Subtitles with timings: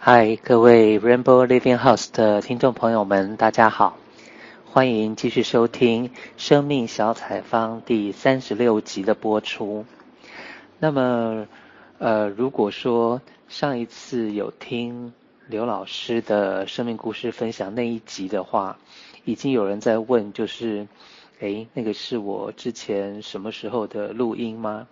[0.00, 3.98] 嗨，各位 Rainbow Living House 的听众朋友们，大家好，
[4.64, 9.84] 欢迎继续收听《生命小采方》第三十六集的播出。
[10.78, 11.48] 那么，
[11.98, 15.12] 呃，如果说上一次有听
[15.48, 18.78] 刘老师的生命故事分享那一集的话，
[19.24, 20.86] 已经有人在问，就是，
[21.40, 24.86] 诶，那个是我之前什么时候的录音吗？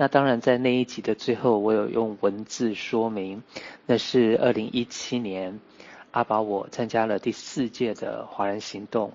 [0.00, 3.42] 那当然，在那一集的最后，我有用文字说明，
[3.84, 5.58] 那是二零一七年
[6.12, 9.12] 阿宝我参加了第四届的华人行动。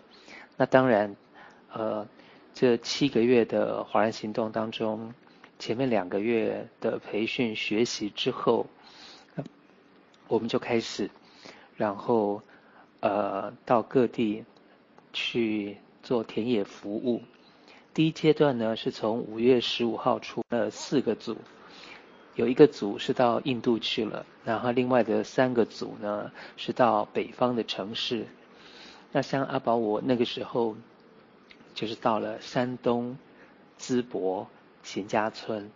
[0.58, 1.16] 那当然，
[1.72, 2.06] 呃，
[2.54, 5.14] 这七个月的华人行动当中，
[5.58, 8.68] 前面两个月的培训学习之后，
[10.28, 11.10] 我们就开始，
[11.78, 12.42] 然后
[13.00, 14.44] 呃到各地
[15.14, 17.22] 去做田野服务。
[17.94, 21.38] 第一阶段呢，是从五月十五号出了四个组，
[22.34, 28.26] 有一个组是到印度去了，然后另外的三个组呢是到北方的城市。
[29.12, 30.76] 那像阿宝我那个时候，
[31.76, 33.16] 就是到了山东
[33.80, 34.48] 淄博
[34.82, 35.70] 秦家村。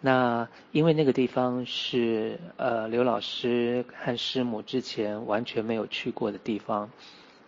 [0.00, 6.90] 那因为那个地方是呃刘老师和师母之前完全没有去过的地方。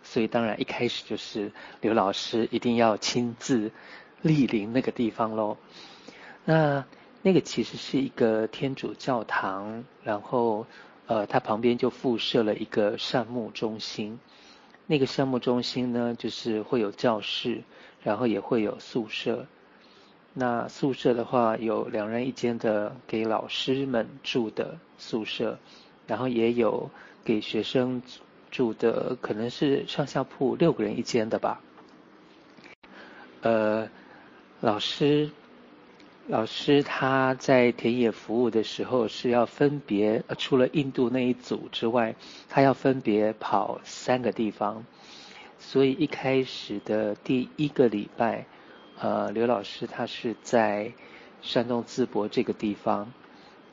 [0.09, 3.71] 所以当然一开始就是刘老师一定要亲自
[4.23, 5.57] 莅临那个地方喽。
[6.45, 6.85] 那
[7.21, 10.65] 那个其实是一个天主教堂，然后
[11.07, 14.17] 呃它旁边就附设了一个善牧中心。
[14.85, 17.61] 那个善牧中心呢，就是会有教室，
[18.01, 19.45] 然后也会有宿舍。
[20.33, 25.59] 那宿舍的话有两人一间的给老师们住的宿舍，
[26.07, 26.89] 然后也有
[27.25, 28.01] 给学生。
[28.51, 31.61] 住的可能是上下铺，六个人一间的吧。
[33.41, 33.89] 呃，
[34.61, 35.29] 老师，
[36.27, 42.15] 老师他在田野服务的时候是要分别，除了印度那一组之外，
[42.49, 44.83] 他要分别跑三个地方。
[45.59, 48.45] 所以一开始的第一个礼拜，
[48.99, 50.91] 呃，刘老师他是在
[51.41, 53.11] 山东淄博这个地方。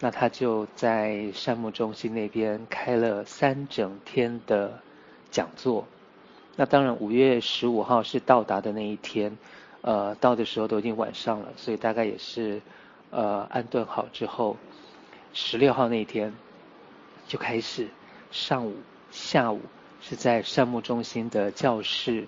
[0.04, 4.78] 那他就在善牧中心那边开了三整天的
[5.30, 5.86] 讲座。
[6.56, 9.38] 那当然，五月十五号是到达的那一天，
[9.80, 12.60] 呃，到的时候都已经晚上了，所以大概也是
[13.12, 14.58] 呃安顿好之后，
[15.32, 16.34] 十六号那一天
[17.26, 17.88] 就开始
[18.30, 18.76] 上午、
[19.10, 19.62] 下午
[20.02, 22.26] 是在善牧中心的教室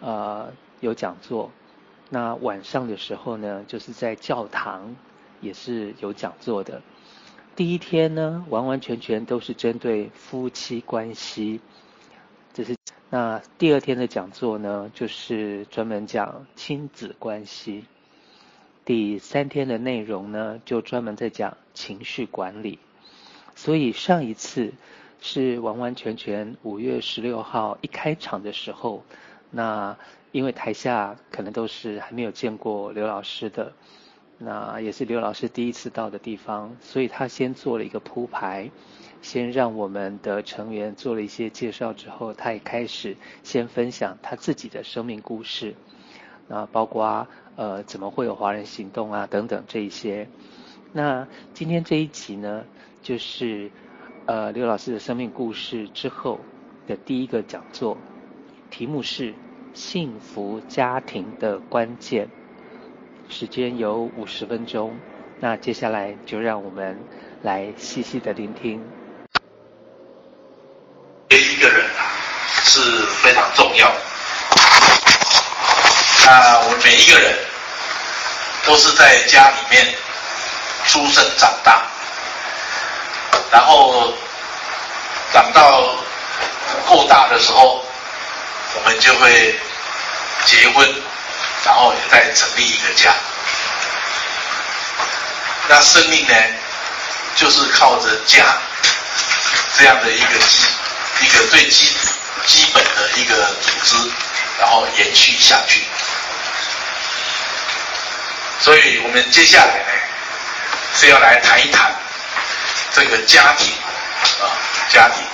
[0.00, 1.52] 呃有讲座。
[2.10, 4.96] 那晚上的时候呢，就是在教堂
[5.40, 6.82] 也是有讲座的。
[7.56, 11.60] 第一天呢，完完全全都是针对夫妻关系，
[12.52, 12.74] 这是
[13.10, 17.84] 那第二天的讲座呢，就是专门讲亲子关系。
[18.84, 22.80] 第三天的内容呢，就专门在讲情绪管理。
[23.54, 24.72] 所以上一次
[25.20, 29.04] 是完完全全五月十六号一开场的时候，
[29.52, 29.96] 那
[30.32, 33.72] 因为台下可能都是还没有见过刘老师的。
[34.38, 38.70] 那也是刘老师第一次到的地方，所以他先做了一个铺排，
[39.22, 45.74] 先让我们的成员做了一些介绍之后，他也开始先分享他自己的生命故事，
[46.48, 50.28] 那包括呃怎么会有华人行动啊等等这一些。
[50.92, 52.64] 那今天这一集呢，
[53.02, 53.70] 就是
[54.26, 56.40] 呃刘老师的生命故事之后
[56.88, 57.96] 的第一个讲座，
[58.68, 59.32] 题目是
[59.72, 62.28] 幸福家庭的关键。
[63.28, 64.96] 时间有五十分钟，
[65.40, 66.98] 那接下来就让我们
[67.42, 68.80] 来细细的聆听。
[71.30, 72.04] 一个人啊
[72.64, 72.80] 是
[73.22, 73.94] 非常重要的。
[76.26, 77.36] 那我们每一个人
[78.64, 79.94] 都是在家里面
[80.86, 81.82] 出生长大，
[83.50, 84.12] 然后
[85.32, 85.82] 长到
[86.88, 87.84] 够大的时候，
[88.76, 89.54] 我们就会
[90.46, 91.03] 结婚。
[91.64, 93.14] 然后再成立一个家，
[95.66, 96.34] 那生命呢，
[97.36, 98.44] 就是靠着家
[99.78, 100.66] 这样的一个基，
[101.22, 101.90] 一个最基
[102.44, 103.96] 基本的一个组织，
[104.60, 105.82] 然后延续下去。
[108.60, 109.92] 所以我们接下来呢，
[111.00, 111.94] 是要来谈一谈
[112.92, 113.72] 这个家庭
[114.42, 114.52] 啊，
[114.90, 115.24] 家庭。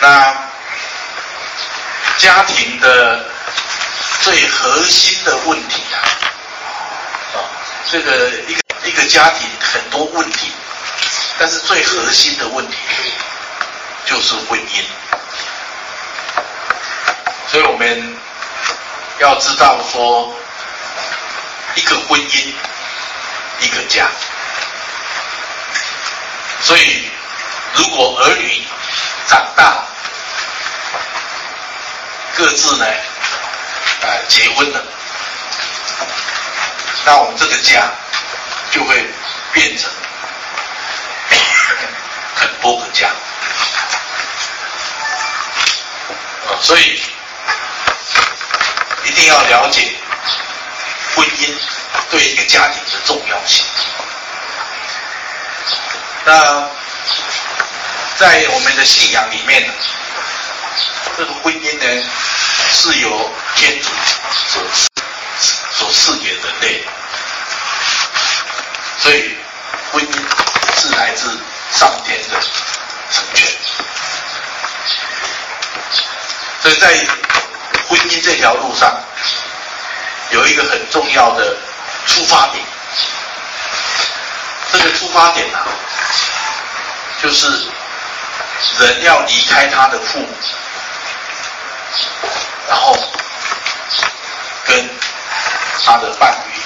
[0.00, 0.34] 那
[2.16, 3.31] 家庭的。
[4.22, 5.98] 最核心的问题啊，
[7.34, 7.38] 啊，
[7.90, 10.52] 这个一个一个家庭很多问题，
[11.40, 12.76] 但是最核心的问题
[14.06, 14.84] 就是婚姻。
[17.48, 18.16] 所以我们
[19.18, 20.32] 要知道说，
[21.74, 22.54] 一个婚姻，
[23.58, 24.08] 一个家。
[26.62, 27.10] 所以
[27.74, 28.62] 如果儿女
[29.26, 29.84] 长大，
[32.36, 32.86] 各自呢，
[34.02, 34.84] 呃，结婚了，
[37.06, 37.88] 那我们这个家
[38.72, 39.06] 就会
[39.52, 39.88] 变成
[42.34, 43.08] 很多个家。
[46.60, 47.00] 所以
[49.04, 49.92] 一定要了解
[51.14, 51.54] 婚姻
[52.10, 53.64] 对一个家庭的重要性。
[56.24, 56.68] 那
[58.18, 59.72] 在我们的信仰里面呢，
[61.16, 62.04] 这个婚姻呢
[62.72, 63.88] 是由天主
[64.48, 64.62] 所
[65.70, 66.84] 所赐给人类，
[68.98, 69.36] 所以
[69.92, 70.12] 婚姻
[70.80, 71.38] 是来自
[71.72, 72.40] 上天的
[73.10, 73.48] 成全。
[76.62, 76.88] 所以在
[77.88, 79.00] 婚姻这条路上，
[80.30, 81.56] 有一个很重要的
[82.06, 82.64] 出发点。
[84.72, 85.66] 这个出发点啊，
[87.22, 87.46] 就是
[88.78, 90.28] 人要离开他的父母，
[92.68, 92.96] 然后
[94.72, 94.88] 跟
[95.84, 96.60] 他的伴侣、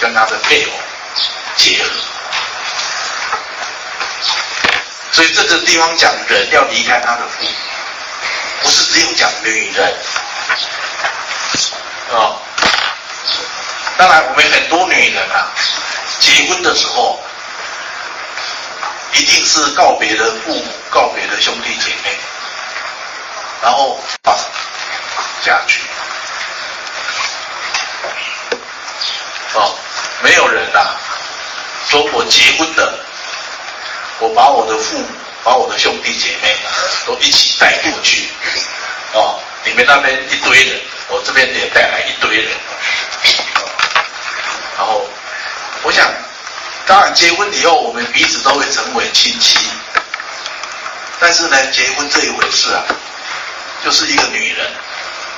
[0.00, 0.70] 跟他的配偶
[1.56, 1.90] 结合。
[5.10, 7.50] 所以这个地方讲人要离开他的父母。
[8.62, 9.94] 不是只有讲女人
[12.12, 12.38] 啊、
[13.96, 15.50] 当然我们很多女人啊，
[16.20, 17.20] 结婚的时候
[19.12, 22.16] 一定是告别了父母，告别了兄弟姐妹，
[23.62, 24.32] 然后发
[25.44, 25.80] 嫁去。
[29.56, 29.74] 哦，
[30.22, 30.96] 没有人呐、啊，
[31.88, 33.04] 说我结婚了，
[34.20, 35.06] 我把我的父母。
[35.46, 36.56] 把我的兄弟姐妹
[37.06, 38.28] 都一起带过去，
[39.12, 42.50] 哦，你们那边一堆人，我这边也带来一堆人，
[44.76, 45.08] 然后
[45.84, 46.04] 我想，
[46.84, 49.56] 当然结婚以后我们彼此都会成为亲戚，
[51.20, 52.82] 但是呢，结婚这一回事啊，
[53.84, 54.66] 就是一个女人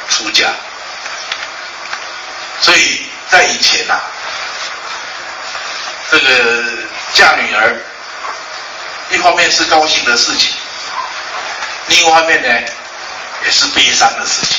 [0.09, 0.49] 出嫁，
[2.63, 4.01] 所以在以前呐、
[6.11, 6.25] 这个
[7.15, 7.77] 嫁女儿。
[9.11, 10.55] 一方面是高兴的事情，
[11.87, 12.49] 另一方面呢，
[13.43, 14.59] 也是悲伤的事情。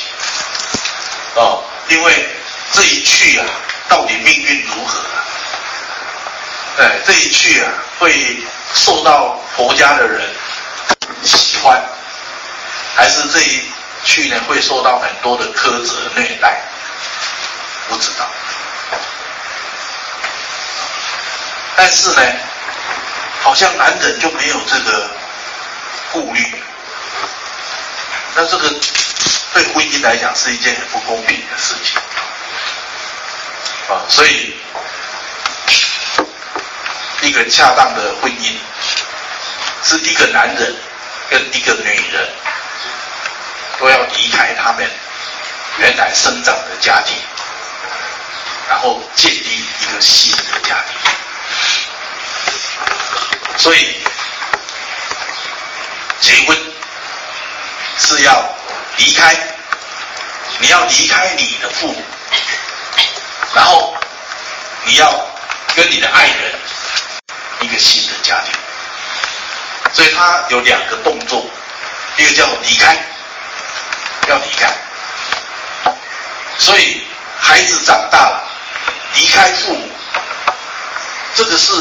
[1.36, 2.28] 哦，因为
[2.72, 3.46] 这一去啊，
[3.88, 5.22] 到底命运如何啊？
[6.78, 7.70] 哎，这一去啊，
[8.00, 8.42] 会
[8.74, 10.28] 受到婆家的人
[11.22, 11.80] 喜欢，
[12.96, 13.62] 还是这一
[14.04, 16.60] 去呢，会受到很多的苛责虐待？
[17.88, 18.26] 不知道。
[21.82, 22.22] 但是呢，
[23.40, 25.10] 好像男人就没有这个
[26.12, 26.44] 顾虑，
[28.34, 28.68] 那这个
[29.54, 31.98] 对婚姻来讲是一件很不公平的事情
[33.88, 34.04] 啊！
[34.10, 34.54] 所以，
[37.22, 38.54] 一个恰当的婚姻
[39.82, 40.76] 是一个男人
[41.30, 42.28] 跟一个女人
[43.78, 44.86] 都要离开他们
[45.78, 47.16] 原来生长的家庭，
[48.68, 51.19] 然后建立一个新的家庭。
[53.56, 53.96] 所以，
[56.20, 56.56] 结婚
[57.98, 58.54] 是要
[58.96, 59.36] 离开，
[60.58, 62.02] 你要离开你的父母，
[63.54, 63.94] 然后
[64.84, 65.28] 你要
[65.76, 66.58] 跟你的爱人
[67.60, 68.52] 一个新的家庭。
[69.92, 71.44] 所以他有两个动作，
[72.16, 72.96] 一个叫离开，
[74.28, 74.72] 要离开。
[76.58, 77.02] 所以
[77.38, 78.42] 孩子长大了，
[79.14, 79.88] 离开父母，
[81.34, 81.72] 这个是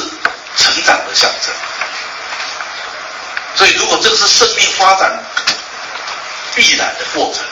[0.57, 1.53] 成长的象征。
[3.55, 5.19] 所以，如果这是生命发展
[6.55, 7.43] 必然的过程，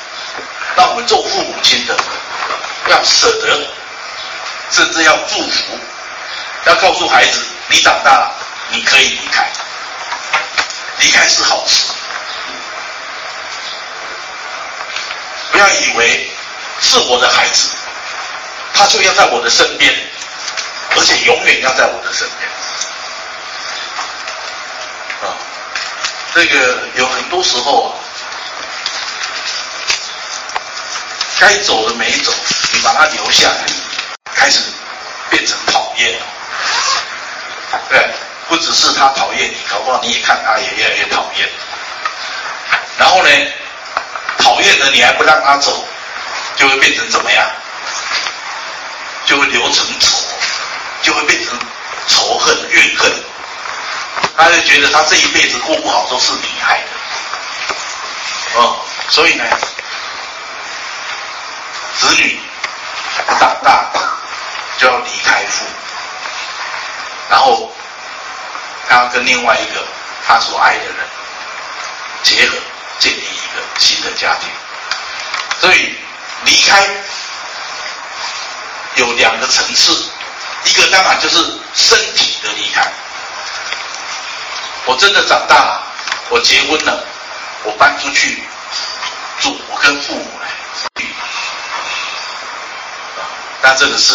[0.75, 1.98] 那我们做父母亲的
[2.89, 3.68] 要舍得，
[4.72, 5.77] 甚至要祝福，
[6.66, 8.36] 要告诉孩子：你长大了，
[8.70, 9.51] 你可以离开，
[11.00, 11.88] 离开是好事。
[15.51, 16.30] 不要以为
[16.80, 17.72] 是我的孩子，
[18.74, 19.94] 他就要在我的身边，
[20.98, 22.50] 而且永远要在我的身边
[25.22, 25.38] 啊。
[26.34, 27.96] 这个有很多时候啊，
[31.39, 32.34] 该走的没走，
[32.74, 33.66] 你把他留下来，
[34.34, 34.60] 开始
[35.30, 36.25] 变成讨厌了。
[37.89, 38.10] 对，
[38.50, 41.48] 不只是他讨厌你，搞不好你也看他也越来越讨厌。
[42.98, 43.30] 然后呢，
[44.39, 45.88] 讨厌的你还不让他走，
[46.56, 47.48] 就会变成怎么样？
[49.25, 50.17] 就会留成仇，
[51.18, 51.58] 会变成
[52.08, 53.12] 仇恨、怨恨。
[54.38, 59.44] 他就觉得他这一辈子过不好都是你害的，哦，所以呢，
[61.98, 62.40] 子女
[63.40, 63.90] 长大
[64.78, 65.66] 就要离开父，
[67.30, 67.72] 然后
[68.88, 69.84] 他要跟另外一个
[70.28, 70.96] 他所爱的人
[72.22, 72.58] 结合，
[73.00, 74.50] 建立一个新的家庭。
[75.60, 75.96] 所以
[76.44, 76.88] 离开
[78.96, 80.12] 有两个层次，
[80.66, 81.38] 一个当然就是
[81.74, 82.92] 身体的离开。
[84.86, 85.84] 我真的长大了，
[86.30, 87.06] 我结婚了，
[87.64, 88.42] 我搬出去
[89.42, 90.48] 住，我跟父母来。
[93.62, 94.14] 那这个是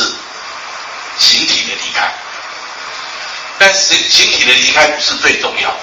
[1.19, 2.13] 形体的离开，
[3.59, 5.75] 但形形体的离开不是最重要，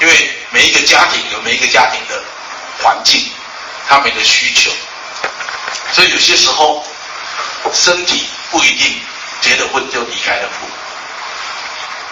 [0.00, 2.22] 因为每一个家庭有每一个家庭的
[2.82, 3.30] 环境。
[3.86, 4.70] 他们的需求，
[5.92, 6.82] 所以有些时候
[7.70, 8.98] 身体不一定
[9.40, 10.72] 结了婚就离开了父母，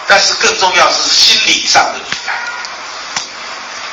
[0.07, 2.33] 但是更重要是心理上的离开。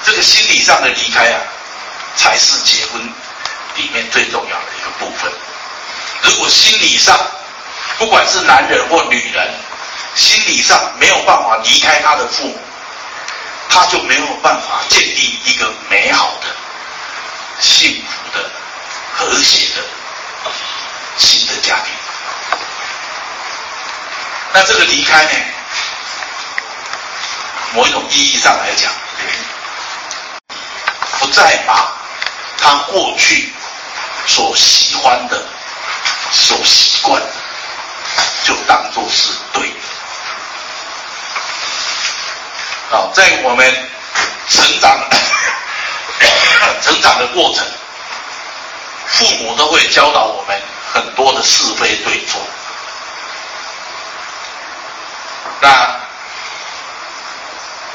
[0.04, 1.40] 这个心理上的离开啊，
[2.16, 3.00] 才是结婚
[3.76, 5.32] 里面最重要的一个部分。
[6.22, 7.18] 如果心理上，
[7.99, 9.54] 不管是男人或女人，
[10.14, 12.58] 心理上没有办法离开他的父母，
[13.68, 16.49] 他就没有办法建立一个美好的。
[17.60, 18.50] 幸福的、
[19.14, 19.82] 和谐的
[21.18, 22.00] 新的家庭。
[24.52, 25.30] 那这个离开呢？
[27.73, 28.92] 某一种意义上来讲，
[31.21, 31.92] 不再把
[32.59, 33.52] 他过去
[34.26, 35.40] 所喜欢的、
[36.33, 37.28] 所习惯的，
[38.45, 39.75] 就当作是对的。
[42.90, 43.90] 好，在我们
[44.49, 45.09] 成长。
[46.83, 47.64] 成长的过程，
[49.07, 50.61] 父母都会教导我们
[50.92, 52.40] 很多的是非对错。
[55.60, 55.96] 那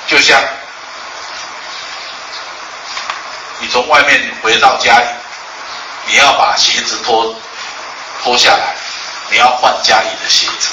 [0.08, 0.40] 就像
[3.60, 5.06] 你从外面回到家里，
[6.08, 7.36] 你要把鞋子脱
[8.24, 8.76] 脱下来，
[9.32, 10.70] 你要换家里的鞋子，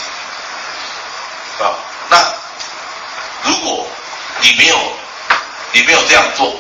[1.65, 1.73] 啊，
[2.09, 2.19] 那
[3.45, 3.87] 如果
[4.41, 4.79] 你没有
[5.73, 6.55] 你没有这样做。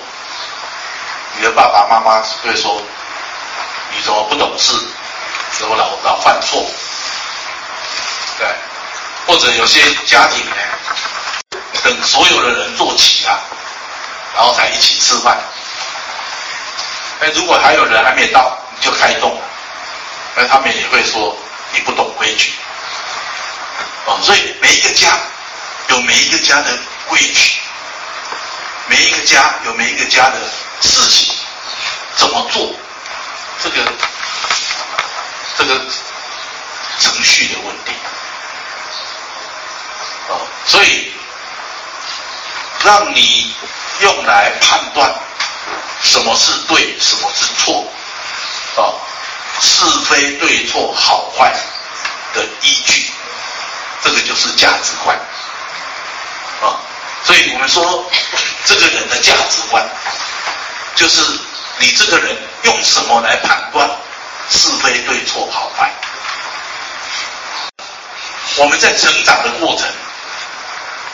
[1.34, 2.80] 你的爸爸妈妈会说
[3.90, 4.70] ：“你怎么不懂事？
[5.58, 6.62] 怎么老老犯错？”
[8.38, 8.46] 对，
[9.26, 10.57] 或者有些家庭呢，
[11.83, 13.41] 等所有的人坐齐了，
[14.35, 15.38] 然后才一起吃饭。
[17.21, 19.43] 那如果还有人还没到，你就开动了，
[20.37, 21.37] 那他们也会说
[21.73, 22.52] 你不懂规矩。
[24.07, 25.09] 哦，所以每一个家
[25.88, 27.61] 有每一个家的规矩，
[28.87, 30.38] 每一个家有每一个家的。
[30.85, 31.33] 事情
[32.17, 32.75] 怎么做？
[33.62, 33.76] 这个
[35.57, 35.81] 这个
[36.99, 37.93] 程序的问题，
[40.66, 41.12] 所以
[42.85, 43.54] 让你
[44.00, 45.14] 用来判断
[46.02, 47.87] 什么是对，什么是错
[48.76, 48.95] 啊，
[49.61, 51.52] 是非对错好坏
[52.35, 53.12] 的依据，
[54.02, 55.16] 这个就是价值观
[56.62, 56.81] 啊。
[57.25, 58.11] 所以我们说
[58.64, 59.87] 这个人的价值观。
[60.95, 61.23] 就是
[61.78, 63.90] 你这个人用什么来判断
[64.50, 65.90] 是非对错好坏？
[68.57, 69.88] 我们在成长的过程，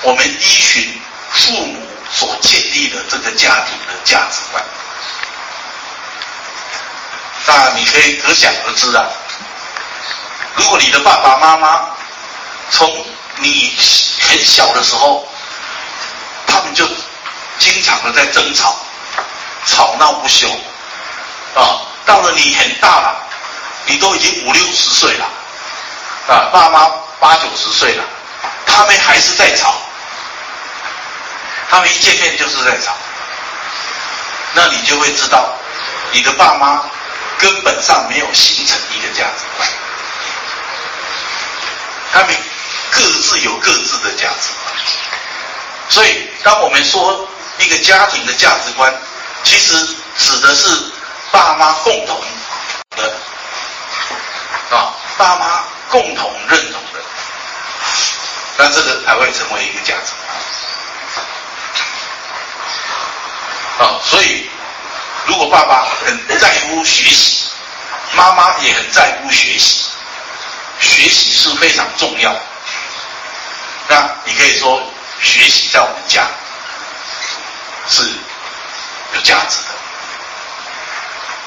[0.03, 1.01] 我们依循
[1.31, 4.65] 父母所建立的这个家庭的价值观，
[7.47, 9.05] 那你可以可想而知啊。
[10.57, 11.87] 如果你的爸爸妈妈
[12.71, 13.75] 从你
[14.21, 15.27] 很小的时候，
[16.47, 16.87] 他们就
[17.59, 18.77] 经常的在争吵。
[19.67, 20.49] 吵闹不休，
[21.55, 23.21] 啊，到了你很大了，
[23.87, 25.25] 你都已经五六十岁了，
[26.29, 26.89] 啊，爸妈
[27.21, 28.05] 八九十岁了，
[28.65, 29.75] 他们还是在吵，
[31.71, 32.97] 他们一见面就是在吵，
[34.55, 35.55] 那你就会知道，
[36.13, 36.83] 你的爸妈
[37.39, 39.69] 根本上没有形成一个价值观，
[42.13, 42.37] 他们
[42.91, 44.75] 各自有各自的价值观，
[45.89, 48.95] 所以当我们说一个家庭的价值观。
[49.45, 49.73] 其实
[50.19, 50.69] 指的是
[51.31, 52.21] 爸妈共同
[52.97, 53.17] 的
[54.77, 57.01] 啊，爸妈共同认同的，
[58.59, 60.37] 那这个才会成为一个价值观。
[63.79, 63.99] 啊。
[64.05, 64.49] 所以，
[65.27, 67.47] 如果爸爸很在乎学习，
[68.15, 69.85] 妈妈也很在乎学习，
[70.81, 72.35] 学习是非常重要。
[73.89, 74.83] 那你可以说，
[75.23, 76.27] 学习在我们家
[77.89, 78.03] 是。
[79.15, 79.69] 有价值的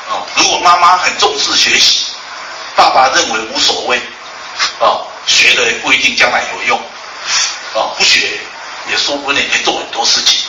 [0.10, 0.26] 哦。
[0.36, 2.08] 如果妈妈很重视学习，
[2.76, 4.02] 爸爸认为无所谓
[4.80, 6.82] 哦，学了不一定将来有用
[7.76, 8.32] 哦，不学
[8.90, 10.40] 也说不定可以做很多事情。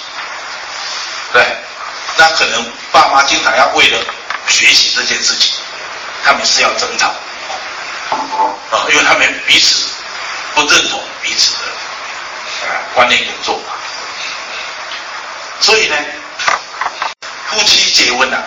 [1.34, 1.44] 对，
[2.22, 3.98] 那可能爸妈经常要为了
[4.46, 5.54] 学习这件事情，
[6.24, 7.08] 他们是要争吵
[8.70, 9.88] 啊，因为他们彼此
[10.54, 13.72] 不认同彼此的啊观念跟做法。
[15.60, 15.96] 所以呢，
[17.48, 18.38] 夫妻结婚啊，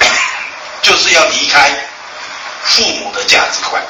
[0.82, 1.70] 就是要离开
[2.64, 3.80] 父母的价值观。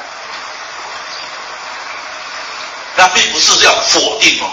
[2.95, 4.51] 那并不是要否定哦，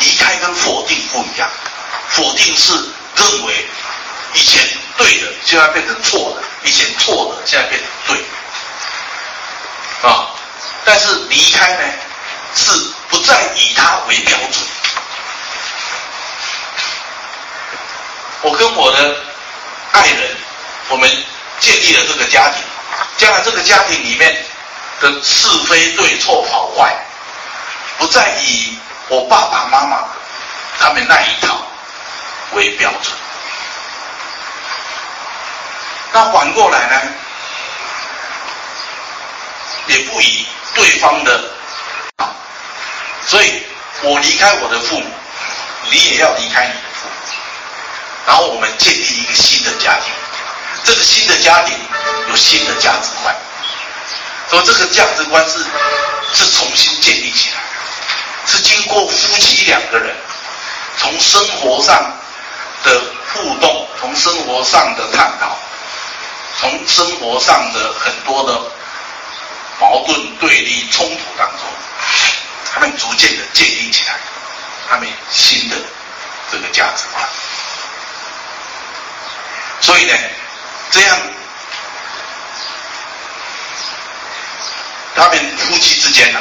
[0.00, 1.50] 离开跟否定不一样，
[2.10, 2.72] 否定是
[3.16, 3.66] 认为
[4.34, 4.62] 以前
[4.96, 8.24] 对的，现在变成错的；以前错的，现在变成对。
[10.08, 10.30] 啊，
[10.84, 11.82] 但是离开呢，
[12.54, 12.72] 是
[13.08, 14.62] 不再以他为标准。
[18.42, 19.16] 我跟我的
[19.92, 20.36] 爱人，
[20.88, 21.10] 我们
[21.60, 22.62] 建立了这个家庭，
[23.16, 24.44] 将来这个家庭里面。
[25.00, 26.92] 的是非对错好坏，
[27.98, 28.76] 不再以
[29.08, 30.04] 我爸爸妈妈
[30.78, 31.56] 他们那一套
[32.52, 33.12] 为标准。
[36.12, 37.00] 那反过来呢，
[39.86, 41.50] 也不以对方的，
[43.26, 43.62] 所以
[44.02, 45.06] 我离开我的父母，
[45.90, 47.14] 你也要离开你的父母，
[48.26, 50.12] 然后我们建立一个新的家庭。
[50.84, 51.76] 这个新的家庭
[52.28, 53.34] 有新的价值观。
[54.48, 55.58] 所以这个价值观是
[56.32, 57.60] 是重新建立起来，
[58.50, 60.16] 是经过夫妻两个人
[60.96, 61.94] 从生活上
[62.82, 63.00] 的
[63.30, 65.58] 互动，从生活上的探讨，
[66.58, 68.58] 从生活上的很多的
[69.78, 71.60] 矛盾对立冲突当中，
[72.72, 74.14] 他们逐渐的建立起来
[74.88, 75.76] 他们新的
[76.50, 77.28] 这个价值观。
[79.82, 80.14] 所以呢，
[80.90, 81.18] 这样。
[85.14, 86.38] 他们夫妻之间呢、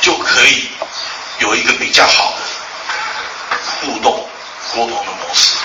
[0.00, 0.70] 就可以
[1.38, 4.28] 有一个比较好的互动
[4.74, 5.56] 沟通的模式。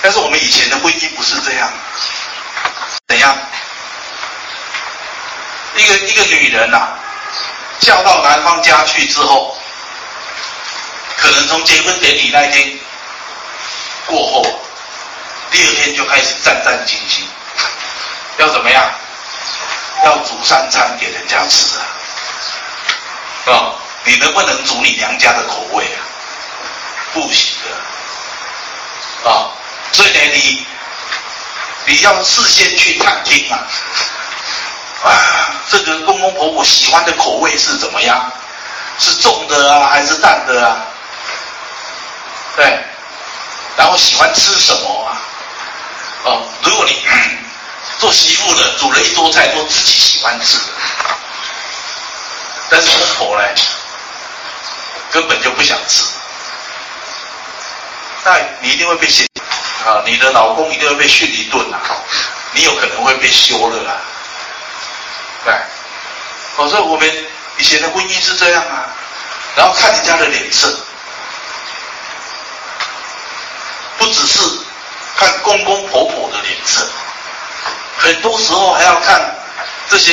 [0.00, 1.70] 但是我们以前的婚姻不是这样，
[3.08, 3.36] 怎样？
[5.76, 6.98] 一个一个女人呐、啊，
[7.80, 9.56] 嫁到男方家去之后，
[11.18, 12.78] 可能从结婚典礼那一天
[14.06, 14.42] 过后，
[15.50, 17.22] 第二天就开始战战兢兢，
[18.38, 18.90] 要怎么样？
[20.04, 21.84] 要煮三餐给人家吃啊！
[23.52, 25.98] 啊、你能不能煮你娘家的口味啊？
[27.14, 29.50] 不行的啊、
[29.92, 30.66] 所以呢，你
[31.86, 33.58] 你要事先去探听啊！
[35.04, 35.10] 啊，
[35.70, 38.32] 这个公公婆婆喜欢的口味是怎么样？
[38.98, 40.86] 是重的啊，还是淡的啊？
[42.56, 42.78] 对，
[43.76, 45.20] 然后喜欢吃什么啊？
[46.24, 46.96] 哦，如果你。
[47.98, 50.64] 做媳妇的煮了一桌菜都自己喜欢吃的，
[52.70, 53.44] 但是公婆呢，
[55.10, 56.04] 根本就不想吃，
[58.24, 59.26] 那你一定会被训
[59.86, 60.02] 啊！
[60.04, 61.80] 你的老公一定会被训一顿啊！
[62.52, 64.00] 你有可能会被休了啊！
[65.44, 65.54] 对，
[66.56, 67.26] 哦，所以我们
[67.56, 68.90] 以前的婚姻是这样啊，
[69.56, 70.68] 然后看人家的脸色，
[73.98, 74.40] 不只是
[75.16, 76.86] 看公公婆婆的脸色。
[77.96, 79.34] 很多时候还要看
[79.88, 80.12] 这些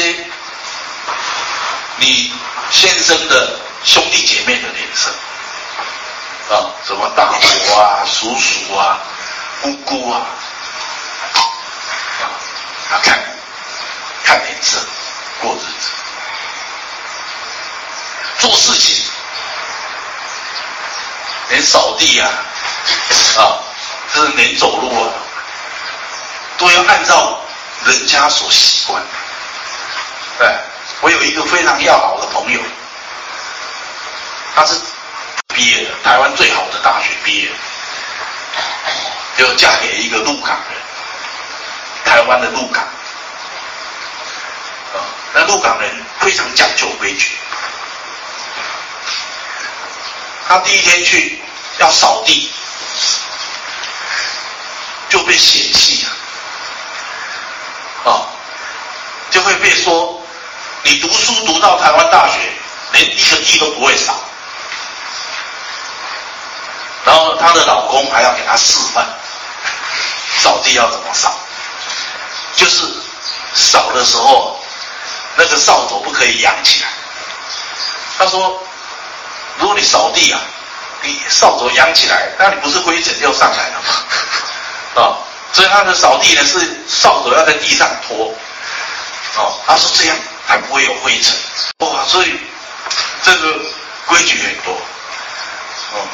[1.97, 2.33] 你
[2.71, 5.09] 先生的兄弟姐妹的脸色。
[6.53, 8.99] 啊，什么大伯啊、叔叔啊、
[9.61, 10.27] 姑姑啊，
[12.91, 13.19] 啊，看
[14.23, 14.77] 看脸色
[15.41, 15.89] 过日子，
[18.39, 19.03] 做事情
[21.49, 22.29] 连扫地啊
[23.37, 23.57] 啊，
[24.13, 25.13] 就是连走路啊，
[26.57, 27.41] 都要按照。
[27.85, 29.03] 人家所习惯，
[30.39, 30.47] 对，
[31.05, 32.59] 我有一个非常要好的朋友，
[34.55, 34.73] 他是
[35.49, 37.51] 毕业的，台湾最好的大学毕业，
[39.37, 40.81] 就嫁给一个鹿港人，
[42.05, 42.83] 台湾的鹿港，
[44.95, 44.97] 啊，
[45.35, 47.37] 那鹿港人非常讲究规矩，
[50.47, 51.39] 他第一天去
[51.77, 52.51] 要扫地，
[55.09, 56.11] 就被嫌弃了。
[58.11, 58.25] 啊，
[59.29, 60.24] 就会被说，
[60.85, 62.37] 你读书读到台湾大学，
[62.91, 64.13] 连一个地都不会扫。
[67.03, 69.03] 然后她的老公还要给她示范，
[70.43, 71.33] 扫地要怎么扫，
[72.55, 72.85] 就是
[73.55, 74.59] 扫的时候，
[75.35, 76.89] 那个扫帚不可以扬起来。
[78.19, 78.63] 他说，
[79.57, 80.39] 如果你扫地啊，
[81.01, 85.01] 你扫帚扬起来，那你不是灰尘就上来了吗？
[85.01, 85.17] 啊。
[85.51, 88.31] 所以他的扫地呢，是扫帚要在地上拖，
[89.37, 90.17] 哦，他是这样
[90.47, 91.35] 还不会有灰尘，
[91.79, 92.39] 哇，所以
[93.23, 93.59] 这个
[94.05, 94.73] 规矩很多，
[95.93, 96.07] 哦，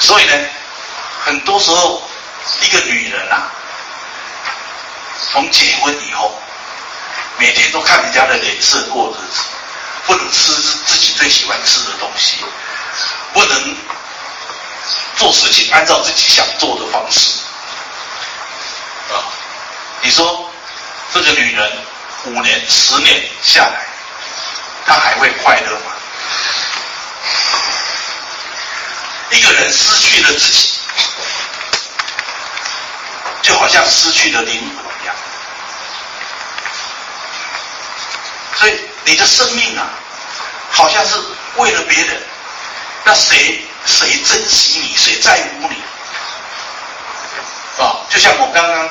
[0.00, 0.32] 所以呢，
[1.24, 2.02] 很多时候
[2.62, 3.50] 一个女人啊，
[5.32, 6.40] 从结婚以后，
[7.36, 9.42] 每天都看人家的脸色过日子，
[10.06, 12.38] 不能吃自己最喜欢吃的东西，
[13.32, 13.76] 不能
[15.16, 17.40] 做事情按照自己想做的方式。
[19.12, 19.20] 啊，
[20.00, 20.51] 你说
[21.12, 21.72] 这个女人
[22.24, 23.86] 五年、十年下来，
[24.86, 25.92] 她还会快乐吗？
[29.30, 30.68] 一个人失去了自己，
[33.42, 35.14] 就好像失去了灵魂一样。
[38.56, 39.90] 所以你的生命啊，
[40.70, 41.14] 好像是
[41.56, 42.22] 为了别人，
[43.04, 45.82] 那谁谁珍惜你，谁在乎你？
[47.82, 48.88] 啊，就像我刚刚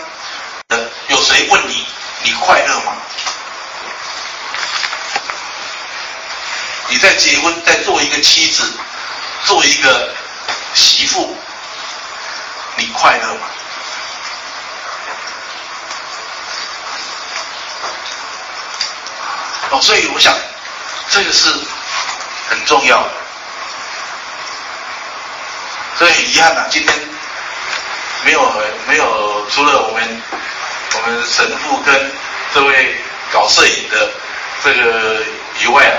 [0.69, 1.88] 的，有谁问你，
[2.23, 2.93] 你快乐吗？
[6.88, 8.69] 你在结婚，在做一个妻子，
[9.45, 10.13] 做一个
[10.73, 11.38] 媳妇，
[12.75, 13.39] 你快乐吗？
[19.71, 20.36] 哦，所以我想，
[21.10, 21.49] 这个是
[22.49, 23.12] 很重要的。
[25.97, 26.93] 所以很遗憾呐、今天
[28.25, 28.41] 没有
[28.86, 30.21] 没有，除了我们
[31.03, 32.11] 我们神父跟
[32.53, 32.95] 这位
[33.31, 34.09] 搞摄影的
[34.63, 35.23] 这个
[35.59, 35.97] 以外啊，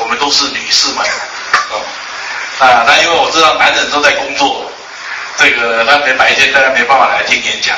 [0.00, 1.06] 我们都是女士们。
[1.70, 1.80] 哦，
[2.58, 4.70] 啊，那因为我知道男人都在工作，
[5.38, 7.76] 这个他没白天当然没办法来听演讲。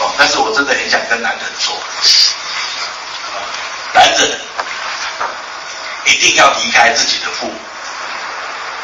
[0.00, 1.74] 哦，但是我真的很想跟男人说，
[3.92, 4.40] 男人。
[6.06, 7.54] 一定要离开自己的父母，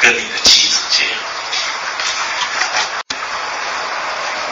[0.01, 1.11] 跟你的妻子结合。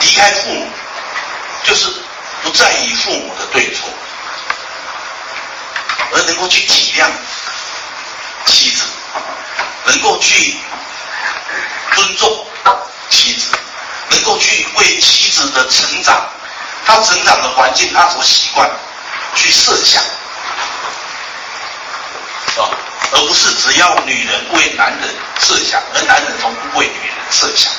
[0.01, 0.67] 离开父母，
[1.63, 1.89] 就是
[2.43, 3.89] 不在意父母的对错，
[6.13, 7.05] 而能够去体谅
[8.45, 8.83] 妻子，
[9.85, 10.55] 能够去
[11.95, 12.47] 尊重
[13.09, 13.51] 妻子，
[14.09, 16.27] 能够去为妻子的成长，
[16.85, 18.69] 他成长的环境，他所习惯
[19.35, 20.01] 去设想。
[22.57, 22.69] 啊
[23.11, 27.71] 而不是只要女人为男人设想，而男人从不为女人设想。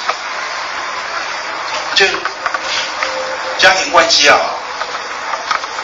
[1.95, 2.05] 就
[3.59, 4.39] 家庭关系啊，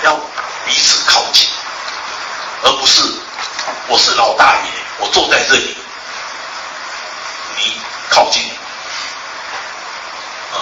[0.03, 0.15] 要
[0.65, 1.47] 彼此靠近，
[2.63, 3.03] 而不是
[3.89, 5.77] 我是老大爷，我坐在这里，
[7.57, 8.43] 你靠近
[10.53, 10.57] 啊。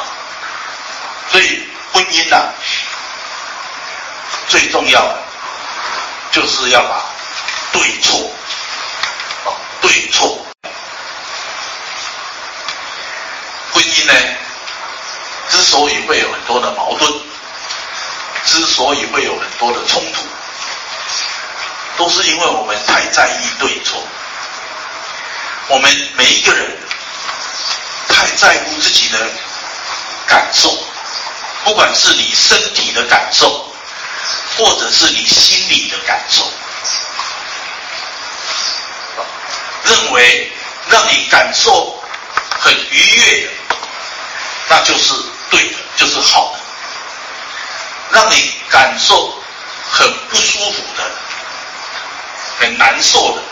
[1.31, 2.53] 所以婚姻呐、啊，
[4.49, 5.23] 最重要的
[6.33, 7.05] 就是要把
[7.73, 8.31] 对错。
[9.45, 10.47] 啊对错，
[13.73, 14.15] 婚姻呢，
[15.51, 17.13] 之所以会有很多的矛盾，
[18.47, 20.23] 之所以会有很多的冲突，
[21.97, 24.03] 都是因为我们太在意对错。
[25.69, 26.77] 我们每一个人
[28.09, 29.19] 太在乎自己的
[30.27, 30.71] 感受，
[31.65, 33.73] 不管是你身体的感受，
[34.57, 36.43] 或者是你心里的感受。
[39.85, 40.53] 认为
[40.89, 42.03] 让你感受
[42.59, 43.51] 很愉悦的，
[44.69, 45.15] 那就是
[45.55, 46.59] 对的，就是好的；
[48.11, 49.41] 让你感受
[49.89, 51.05] 很不舒服的、
[52.59, 53.43] 很难受的，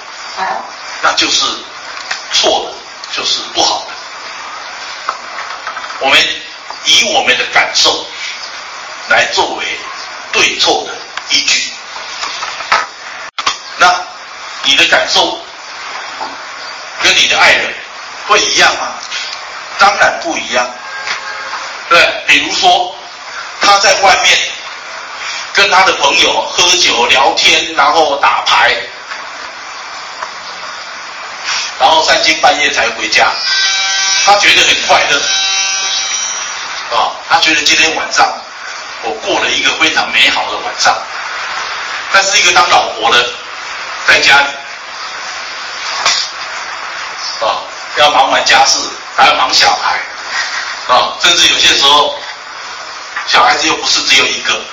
[1.01, 1.47] 那就是
[2.33, 2.75] 错的，
[3.13, 5.15] 就是不好的。
[6.01, 6.21] 我们
[6.87, 8.05] 以我们的感受
[9.09, 9.79] 来作为
[10.33, 10.93] 对错的
[11.29, 11.73] 依据。
[13.79, 13.95] 那
[14.65, 15.39] 你的感受？
[17.01, 17.73] 跟你的爱人
[18.27, 18.93] 会一样吗？
[19.79, 20.69] 当然不一样。
[21.93, 22.95] 对，比如说
[23.61, 24.39] 他在外面
[25.53, 28.75] 跟他的朋友喝酒聊天，然后打牌，
[31.79, 33.27] 然后三更半夜才回家，
[34.25, 35.21] 他觉得很快乐
[36.97, 38.27] 啊，他觉得今天晚上
[39.03, 40.97] 我过了一个非常美好的晚上。
[42.11, 43.31] 但是一个当老婆的
[44.07, 44.47] 在家里。
[47.45, 47.61] 啊，
[47.97, 48.79] 要忙完家事，
[49.15, 50.01] 还要忙小孩，
[50.89, 52.19] 啊，甚至有些时候，
[53.27, 54.65] 小孩子又不是只有一个，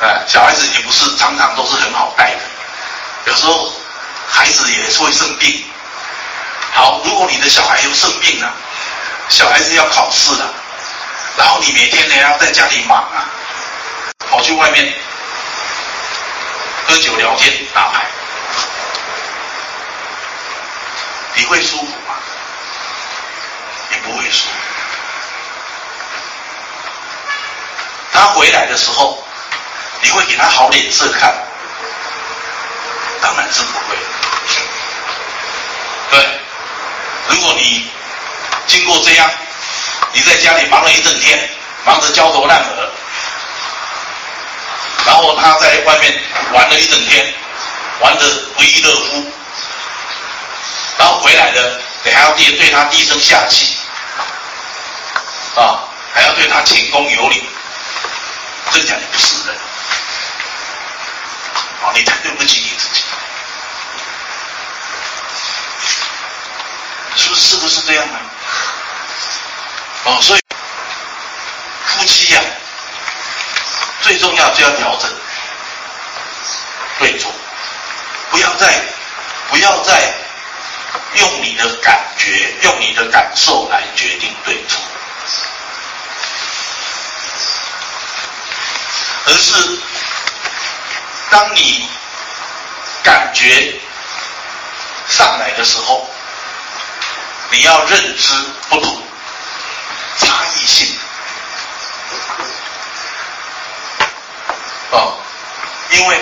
[0.00, 2.40] 哎，小孩子也不是常常都是很好带的，
[3.26, 3.72] 有时候
[4.28, 5.64] 孩子也是会生病。
[6.72, 8.52] 好，如果你的小孩又生病了，
[9.28, 10.54] 小孩子要考试了，
[11.36, 13.26] 然后你每天呢要在家里忙啊，
[14.30, 14.92] 跑去外面
[16.86, 18.06] 喝酒聊天打牌。
[21.36, 22.14] 你会舒服吗？
[23.90, 24.54] 你不会舒服。
[28.14, 29.22] 他回来的时候，
[30.00, 31.34] 你会给他好脸色看？
[33.20, 33.96] 当然是不会。
[36.10, 36.24] 对，
[37.28, 37.90] 如果你
[38.66, 39.28] 经过这样，
[40.12, 41.50] 你在家里忙了一整天，
[41.84, 42.90] 忙得焦头烂额，
[45.06, 46.14] 然后他在外面
[46.52, 47.34] 玩了一整天，
[48.00, 49.32] 玩得不亦乐乎，
[50.98, 53.76] 然后回来的，你还要对对他低声下气，
[55.56, 55.82] 啊，
[56.14, 57.42] 还要对他谦恭有礼，
[58.72, 59.56] 这讲你不是人，
[61.82, 63.04] 啊，你太对不起你自己，
[67.16, 68.18] 是不是是不是这样呢？
[70.06, 70.40] 哦，所以
[71.86, 72.40] 夫妻呀、
[74.02, 75.10] 最重要就要调整
[76.98, 77.32] 对错，
[78.30, 78.82] 不要再
[79.48, 80.12] 不要再
[81.14, 84.80] 用你的感觉、用你的感受来决定对错，
[89.26, 89.78] 而是
[91.30, 91.88] 当你
[93.02, 93.80] 感觉
[95.08, 96.08] 上来的时候，
[97.50, 98.34] 你要认知
[98.68, 99.02] 不同
[100.18, 100.66] 差异。
[100.66, 100.86] 性
[104.90, 105.18] 哦，
[105.90, 106.20] 因为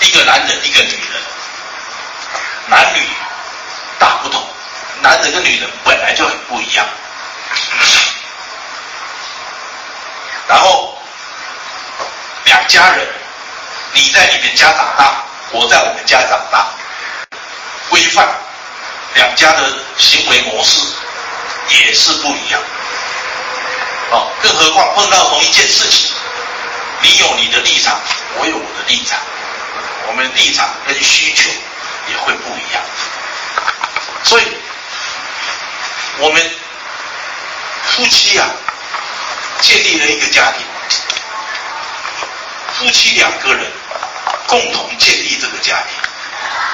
[0.00, 1.22] 一个男人，一个女人，
[2.66, 3.06] 男女
[3.98, 4.44] 大不同，
[5.00, 6.84] 男人跟女人本来就很不一样。
[10.52, 10.94] 然后
[12.44, 13.08] 两家人，
[13.94, 16.66] 你在你们家长大，我在我们家长大，
[17.88, 18.28] 规范
[19.14, 20.78] 两家的行为模式。
[21.68, 22.60] 也是不一样，
[24.10, 26.10] 哦，更何况碰到同一件事情，
[27.00, 27.98] 你有你的立场，
[28.36, 29.18] 我有我的立场，
[30.08, 31.48] 我们立场跟需求
[32.10, 32.82] 也会不一样，
[34.24, 34.44] 所以，
[36.18, 36.50] 我们
[37.86, 38.50] 夫妻啊，
[39.62, 40.66] 建立了一个家庭，
[42.74, 43.64] 夫妻两个人
[44.46, 45.96] 共同建立这个家庭，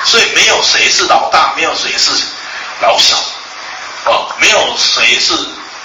[0.05, 2.11] 所以没有谁是老大，没有谁是
[2.81, 3.15] 老小。
[4.05, 5.35] 哦，没有谁是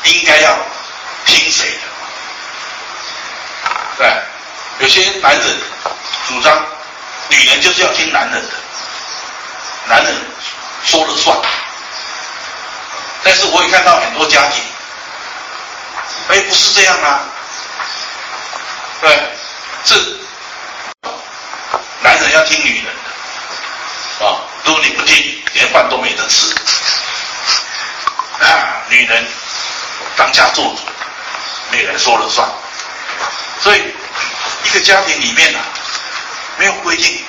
[0.05, 0.57] 应该要
[1.25, 1.81] 听谁的，
[3.97, 4.07] 对，
[4.79, 5.59] 有些男人
[6.27, 6.65] 主张
[7.27, 8.53] 女人就是要听男人的，
[9.87, 10.15] 男人
[10.85, 11.37] 说了算。
[13.23, 14.63] 但是我也看到很多家庭，
[16.29, 17.21] 哎，不是这样啊，
[19.01, 19.11] 对，
[19.83, 20.19] 是
[22.01, 26.55] 男人要听女人的，啊，如果你不听，连饭都没得吃。
[28.39, 29.25] 啊，女人
[30.15, 30.79] 当家做主，
[31.71, 32.47] 女人说了算。
[33.61, 33.93] 所以，
[34.63, 35.65] 一个家庭里面呢、啊，
[36.57, 37.25] 没有规定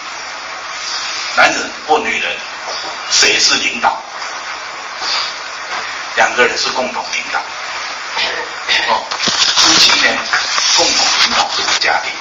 [1.36, 2.36] 男人或女人
[3.10, 4.00] 谁是领导，
[6.16, 7.40] 两个人是共同领导。
[8.88, 9.02] 哦，
[9.56, 10.18] 夫妻呢，
[10.76, 12.12] 共同领导这个家庭。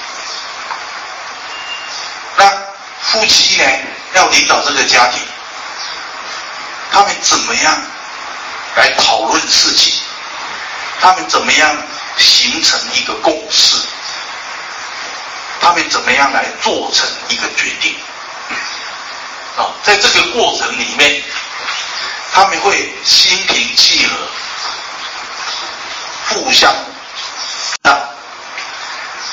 [2.36, 2.50] 那
[3.00, 3.64] 夫妻呢，
[4.14, 5.20] 要领导这个家庭，
[6.90, 7.82] 他们怎么样？
[8.76, 10.00] 来讨论事情，
[11.00, 11.76] 他们怎么样
[12.18, 13.76] 形成一个共识？
[15.60, 17.94] 他们怎么样来做成一个决定？
[19.56, 21.22] 啊，在这个过程里面，
[22.32, 24.16] 他们会心平气和，
[26.28, 26.70] 互相
[27.82, 27.98] 啊，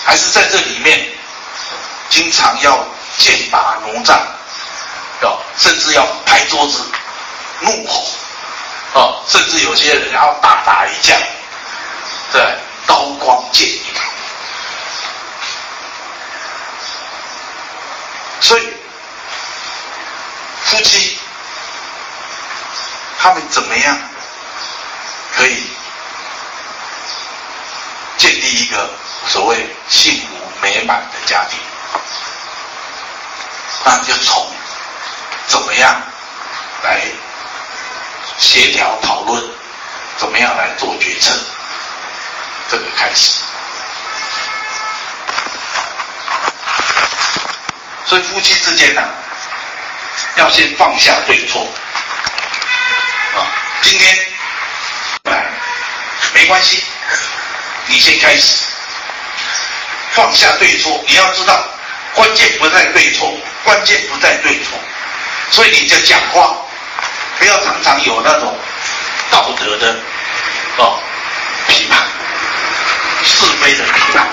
[0.05, 1.09] 还是在这里面
[2.09, 2.85] 经常要
[3.17, 6.83] 剑拔弩张，啊，甚至要拍桌子、
[7.61, 8.03] 怒吼。
[8.93, 11.15] 哦，甚至有些人要大打一架，
[12.33, 12.41] 对，
[12.85, 13.81] 刀光剑影。
[18.41, 18.67] 所以，
[20.65, 21.17] 夫妻
[23.17, 23.97] 他们怎么样
[25.37, 25.69] 可以
[28.21, 28.87] 建立一个
[29.25, 29.57] 所谓
[29.89, 30.27] 幸福
[30.61, 31.57] 美满的家庭？
[33.83, 34.47] 那就从
[35.47, 35.99] 怎么样
[36.83, 37.01] 来？
[38.37, 39.43] 协调讨论，
[40.17, 41.33] 怎么样来做决策？
[42.69, 43.41] 这个开始，
[48.05, 49.01] 所以夫妻之间呢、
[50.35, 51.61] 要先放下对错。
[53.35, 53.45] 啊，
[53.81, 54.15] 今天
[55.23, 55.45] 来
[56.33, 56.83] 没关系，
[57.87, 58.65] 你先开始，
[60.13, 61.03] 放下对错。
[61.07, 61.63] 你要知道，
[62.13, 64.79] 关键不在对错，关键不在对错，
[65.51, 66.55] 所以你就讲话。
[67.39, 68.55] 不要常常有那种
[69.31, 69.95] 道德的
[70.77, 70.99] 哦
[71.67, 71.99] 批判，
[73.23, 74.27] 是非的批判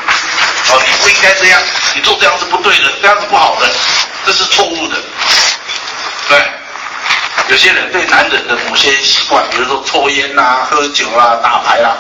[0.69, 1.59] 哦，你不应该这样，
[1.95, 3.71] 你做这样是不对的，这样是不好的，
[4.27, 4.97] 这是错误的。
[6.29, 6.39] 对，
[7.49, 11.97] 有些人对男人的某些习惯，比如说抽烟呐、啊、喝酒啊、打牌啊，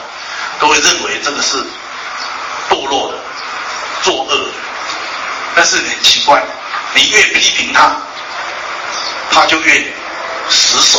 [0.60, 1.56] 都会认为这个是
[2.68, 3.18] 堕落的、
[4.02, 4.52] 作恶的。
[5.54, 6.42] 但是很奇怪，
[6.94, 7.96] 你越批评他，
[9.30, 9.94] 他就越。
[10.50, 10.98] 死守，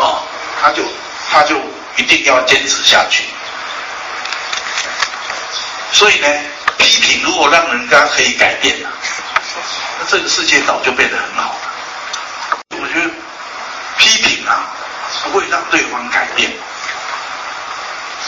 [0.00, 0.22] 哦，
[0.60, 0.82] 他就
[1.30, 1.56] 他就
[1.96, 3.24] 一定要坚持下去。
[5.92, 6.28] 所以呢，
[6.76, 8.90] 批评如果让人家可以改变了，
[10.10, 11.58] 这个世界早就变得很好了。
[12.72, 13.10] 我觉得
[13.96, 14.68] 批评啊，
[15.24, 16.52] 不会让对方改变。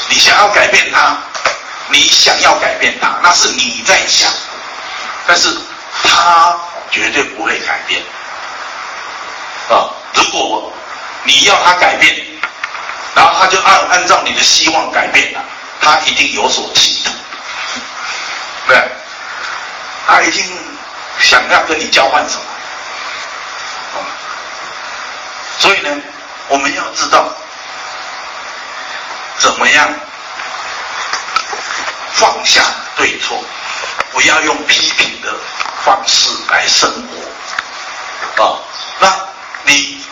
[0.08, 1.18] 你想要改变他，
[1.88, 4.30] 你想要改变他，那是你在想，
[5.26, 5.48] 但是
[6.04, 6.56] 他
[6.90, 8.00] 绝对不会改变。
[9.68, 10.72] 啊，如果
[11.24, 12.14] 你要他改变，
[13.14, 15.44] 然后他就按按照你的希望改变了，
[15.82, 17.10] 他一定有所企图。
[18.66, 18.76] 对，
[20.06, 20.44] 他一定
[21.20, 22.42] 想要跟你交换什么。
[25.58, 25.90] 所以呢，
[26.48, 27.28] 我们要知道
[29.38, 29.88] 怎么样
[32.14, 32.60] 放下
[32.96, 33.42] 对错，
[34.12, 35.32] 不要用批评的
[35.84, 38.58] 方式来生活啊。
[38.98, 39.08] 那
[39.64, 40.04] 你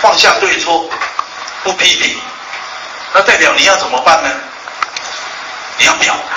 [0.00, 0.88] 放下对错，
[1.62, 2.18] 不批评，
[3.12, 4.30] 那代表你要怎么办呢？
[5.76, 6.36] 你要表达，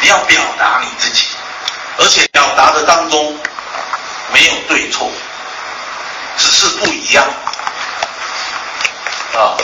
[0.00, 1.26] 你要表达你自己，
[1.98, 3.38] 而且表达的当中
[4.32, 5.10] 没有对错。
[6.38, 7.24] 只是不一样
[9.34, 9.56] 啊，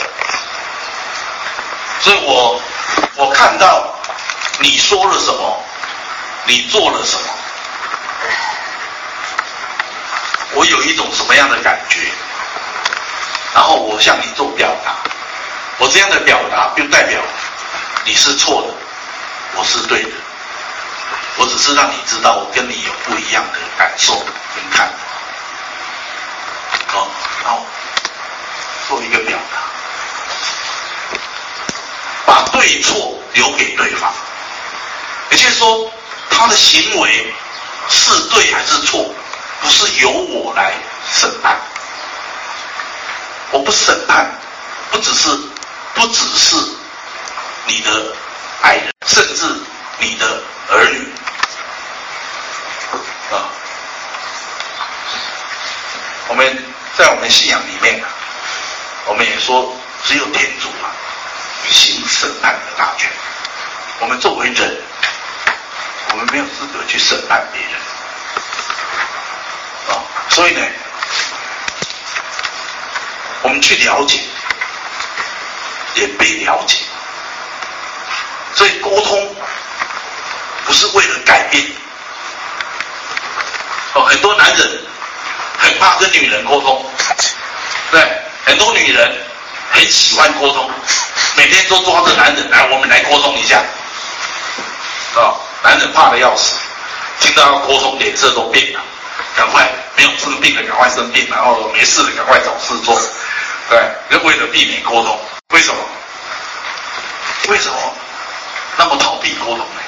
[2.03, 2.61] 所以我
[3.15, 3.95] 我看到
[4.59, 5.63] 你说了什么，
[6.43, 7.23] 你做了什么，
[10.51, 12.01] 我有一种什么样的感觉，
[13.55, 14.95] 然后我向你做表达，
[15.77, 17.21] 我这样的表达就代表
[18.03, 18.73] 你是错的，
[19.55, 20.11] 我是对的，
[21.37, 24.95] 我只是让你知道我跟你有不一样的感受跟看法。
[27.43, 27.65] 然后
[28.87, 29.57] 做一个表达，
[32.25, 34.13] 把对错留给对方，
[35.31, 35.91] 也就是说，
[36.29, 37.33] 他的行为
[37.89, 39.13] 是对还是错，
[39.61, 40.73] 不是由我来
[41.11, 41.59] 审判。
[43.51, 44.31] 我不审判，
[44.91, 45.29] 不只是
[45.93, 46.55] 不只是
[47.65, 48.15] 你的
[48.61, 49.45] 爱人，甚至
[49.99, 50.25] 你的
[50.69, 51.07] 儿女
[53.31, 53.49] 啊，
[56.27, 56.73] 我们。
[56.95, 58.03] 在我们信仰里面，
[59.07, 60.93] 我们也说只有天主啊，
[61.71, 63.09] 行审判的大权。
[63.99, 64.81] 我们作为人，
[66.11, 67.71] 我们没有资格去审判别人
[69.89, 70.03] 啊。
[70.29, 70.61] 所以呢，
[73.43, 74.19] 我们去了解，
[75.95, 76.79] 也被了解。
[78.55, 79.35] 所以沟通
[80.65, 81.63] 不是为了改变。
[83.93, 84.81] 哦，很多男人。
[85.55, 86.91] 很怕跟女人沟通，
[87.89, 89.17] 对，很多女人
[89.73, 90.69] 很喜欢沟通，
[91.35, 93.57] 每天都抓着男人来，我们来沟通一下，
[95.15, 95.33] 啊、
[95.63, 96.55] 男人怕的要死，
[97.19, 98.79] 听到沟通脸色都变了，
[99.35, 102.95] 赶快没有生病的赶快生病，然后没事的赶快找事做，
[103.67, 103.79] 对，
[104.11, 105.81] 就为了避免沟通，为什么？
[107.49, 107.77] 为什么
[108.77, 109.81] 那么逃避沟通呢？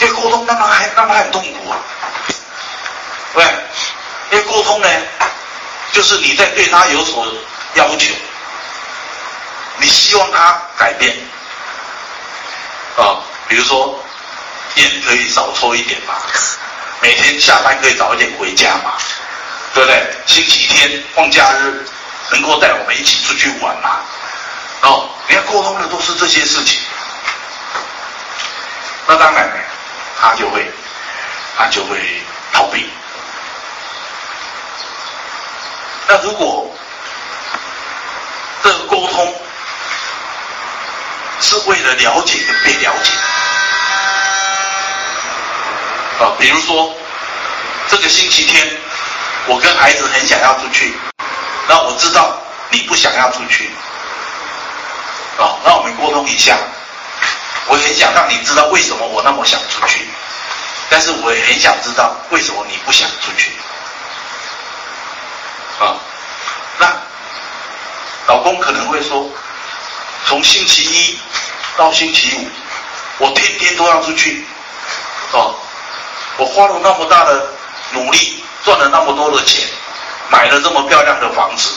[0.00, 1.76] 因为沟通那么还让他很痛苦啊，
[3.34, 3.44] 对。
[4.32, 4.88] 因为沟通呢，
[5.92, 7.26] 就是你在对他有所
[7.74, 8.14] 要求，
[9.78, 11.16] 你希望他改变，
[12.96, 13.98] 啊，比如说
[14.76, 16.14] 烟可以少抽一点嘛，
[17.00, 18.92] 每天下班可以早一点回家嘛，
[19.74, 20.14] 对不对？
[20.26, 21.84] 星期天放假日
[22.30, 24.00] 能够带我们一起出去玩嘛，
[24.82, 26.80] 哦，你看沟通的都是这些事情，
[29.06, 29.50] 那当然，
[30.20, 30.70] 他就会，
[31.58, 31.98] 他就会
[32.52, 32.88] 逃避。
[36.06, 36.70] 那如果
[38.62, 39.41] 这个沟通
[41.42, 43.10] 是为了了解跟被了解
[46.20, 46.94] 啊，比如说
[47.88, 48.64] 这个星期天，
[49.46, 50.94] 我跟孩子很想要出去，
[51.68, 52.38] 那我知道
[52.70, 53.68] 你不想要出去
[55.36, 56.56] 啊，那我们沟通一下，
[57.66, 60.06] 我很想让你知道为什么我那么想出去，
[60.88, 63.50] 但是我也很想知道为什么你不想出去。
[65.80, 65.98] 啊，
[66.78, 66.86] 那
[68.28, 69.28] 老公可能会说，
[70.26, 71.18] 从星期一
[71.76, 72.48] 到星期五，
[73.18, 74.46] 我天天都要出去，
[75.32, 75.54] 哦，
[76.36, 77.46] 我花了那么大的
[77.92, 79.68] 努力，赚了那么多的钱，
[80.30, 81.70] 买了这么漂亮的房子，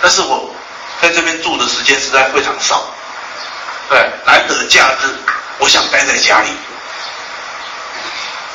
[0.00, 0.54] 但是我
[1.02, 2.84] 在这边住的时间实在非常少，
[3.88, 5.14] 对，难得假日，
[5.58, 6.50] 我想待在家里，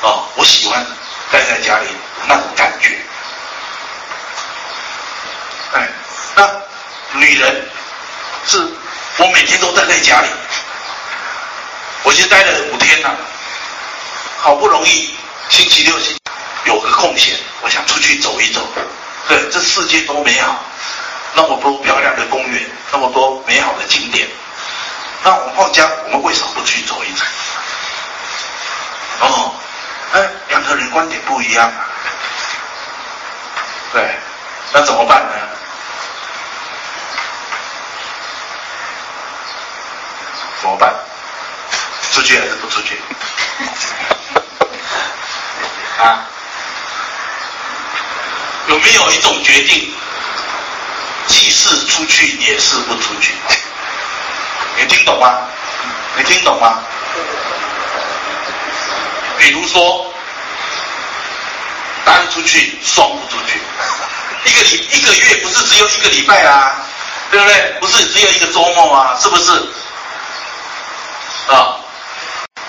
[0.01, 0.85] 哦，我喜欢
[1.31, 1.87] 待在家里
[2.27, 2.97] 那种感觉。
[5.73, 5.89] 哎，
[6.35, 6.49] 那
[7.19, 7.67] 女人
[8.47, 8.57] 是，
[9.17, 10.27] 我每天都待在家里，
[12.03, 13.15] 我就待了五天了，
[14.39, 15.15] 好不容易
[15.49, 16.17] 星期六星
[16.65, 18.61] 有个空闲，我想出去走一走。
[19.27, 20.59] 对，这世界多美好，
[21.33, 24.27] 那么多漂亮的公园，那么多美好的景点。
[25.23, 27.23] 那我们放假，我们为什么不去走一走？
[29.21, 29.55] 哦，
[30.11, 31.87] 哎，两个人观点不一样啊。
[33.93, 34.13] 对，
[34.73, 35.54] 那怎么办呢？
[40.65, 40.91] 怎么办？
[42.11, 42.97] 出去还是不出去？
[46.01, 46.25] 啊？
[48.69, 49.93] 有没有一种决定，
[51.27, 53.35] 既是出去也是不出去？
[54.77, 55.37] 你听懂吗？
[56.17, 56.79] 你听懂吗？
[59.37, 60.11] 比如说，
[62.03, 63.61] 单出去，双不出去。
[64.45, 66.75] 一个礼一个月不是只有一个礼拜啊，
[67.29, 67.75] 对不对？
[67.79, 69.51] 不是只有一个周末啊，是不是？
[71.47, 71.77] 啊，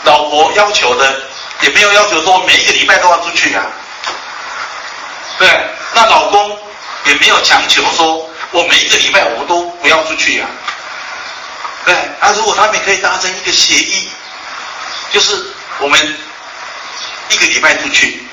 [0.04, 1.20] 老婆要求的
[1.60, 3.64] 也没有要求说每一个礼拜都要出去啊。
[5.38, 5.48] 对，
[5.94, 6.58] 那老公
[7.04, 10.48] 也没有强求说我每一个礼拜我都不要出去啊。
[11.84, 14.08] 对，啊，如果他们可以达成一个协议，
[15.12, 16.18] 就是我们
[17.28, 18.26] 一个礼拜出去，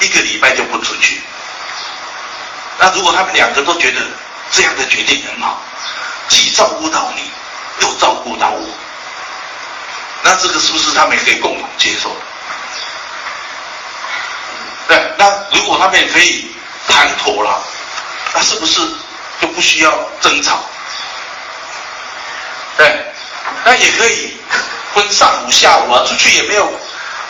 [0.00, 1.20] 一个礼拜就不出去。
[2.78, 4.00] 那如果他们两个都觉得
[4.50, 5.60] 这样的决定很好，
[6.28, 7.30] 既照顾到你，
[7.80, 8.68] 又照顾到我，
[10.22, 12.10] 那这个是不是他们也可以共同接受？
[14.88, 16.50] 对，那如果他们也可以
[16.88, 17.62] 谈妥了，
[18.34, 18.80] 那是不是
[19.40, 20.64] 就不需要争吵？
[22.76, 23.12] 对，
[23.64, 24.36] 那也可以
[24.94, 26.72] 分上午、下午啊，出去也没有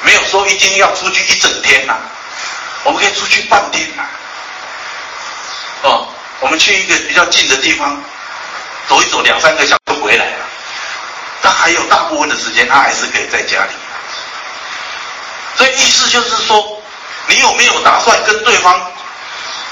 [0.03, 2.01] 没有说一定要出去一整天呐、啊，
[2.85, 4.11] 我们可以出去半天呐、啊。
[5.83, 6.09] 哦，
[6.41, 8.03] 我们去一个比较近的地方
[8.89, 10.42] 走一走，两三个小时回来。
[11.43, 13.73] 他还有大部分的时间，他还是可以在家里。
[15.57, 16.83] 所以意思就是说，
[17.27, 18.81] 你有没有打算跟对方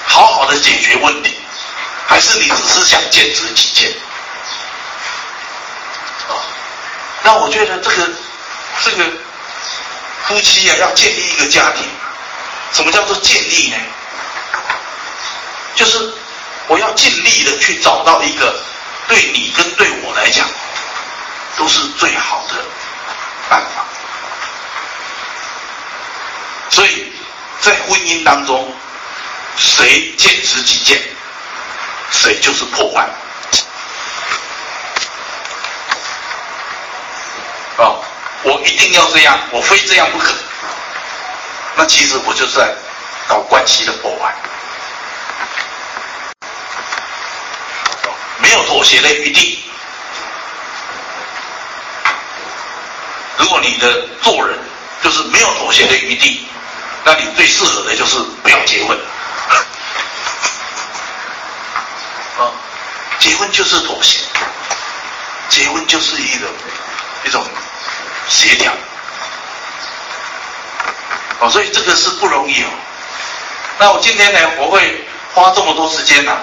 [0.06, 1.36] 好好的解决问题，
[2.06, 3.90] 还是你只是想坚持己见？
[6.28, 6.34] 啊
[7.22, 8.10] 那我觉得这个
[8.84, 9.04] 这个
[10.26, 11.84] 夫妻啊，要建立一个家庭，
[12.72, 13.76] 什么叫做建立呢？
[15.76, 16.12] 就是
[16.66, 18.54] 我要尽力的去找到一个
[19.08, 20.46] 对你跟对我来讲
[21.56, 22.56] 都是最好的
[23.48, 23.84] 办法。
[26.70, 27.12] 所以
[27.60, 28.72] 在婚姻当中，
[29.56, 31.00] 谁坚持己见，
[32.10, 33.08] 谁就是破坏。
[37.76, 37.96] 啊，
[38.42, 40.34] 我一定要这样，我非这样不可。
[41.76, 42.74] 那其实我就是在
[43.26, 44.34] 搞关系的破坏，
[48.38, 49.69] 没有妥协的余地。
[53.50, 54.58] 果你的做人
[55.02, 56.46] 就是没有妥协的余地，
[57.04, 58.96] 那你最适合的就是不要结婚。
[62.38, 62.48] 啊，
[63.18, 64.20] 结婚就是妥协，
[65.50, 66.48] 结婚就是一种
[67.24, 67.44] 一种。
[68.28, 68.72] 协调，
[71.40, 72.68] 哦，所以这个是不容易哦。
[73.76, 76.38] 那我今天呢，我会花这么多时间呢、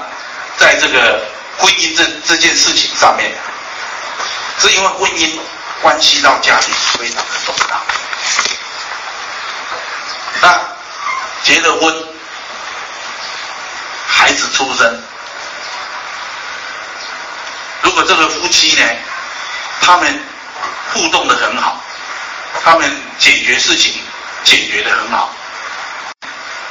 [0.57, 1.23] 在这个
[1.57, 3.31] 婚姻这这件事情上面，
[4.59, 5.39] 是因为婚姻
[5.81, 7.81] 关系到家庭非常的重大。
[10.41, 10.59] 那
[11.43, 12.07] 结了婚，
[14.07, 15.01] 孩子出生，
[17.81, 18.83] 如果这个夫妻呢，
[19.81, 20.23] 他们。
[20.93, 21.83] 互动的很好，
[22.63, 24.01] 他们解决事情
[24.43, 25.29] 解决的很好，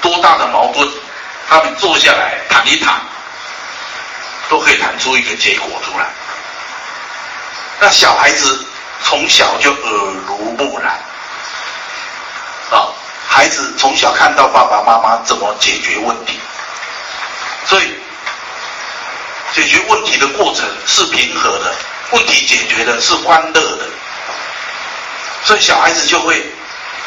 [0.00, 0.88] 多大的矛盾，
[1.48, 2.98] 他们坐下来谈一谈，
[4.48, 6.06] 都可以谈出一个结果出来。
[7.78, 8.65] 那小孩子
[9.02, 10.92] 从小就耳濡目染，
[12.70, 12.88] 啊，
[13.28, 16.38] 孩子从小看到爸爸妈妈怎么解决问题，
[17.66, 17.94] 所以
[19.52, 21.74] 解决问题的过程是平和的，
[22.10, 23.84] 问题解决的是欢乐的。
[25.44, 26.44] 所以小孩子就会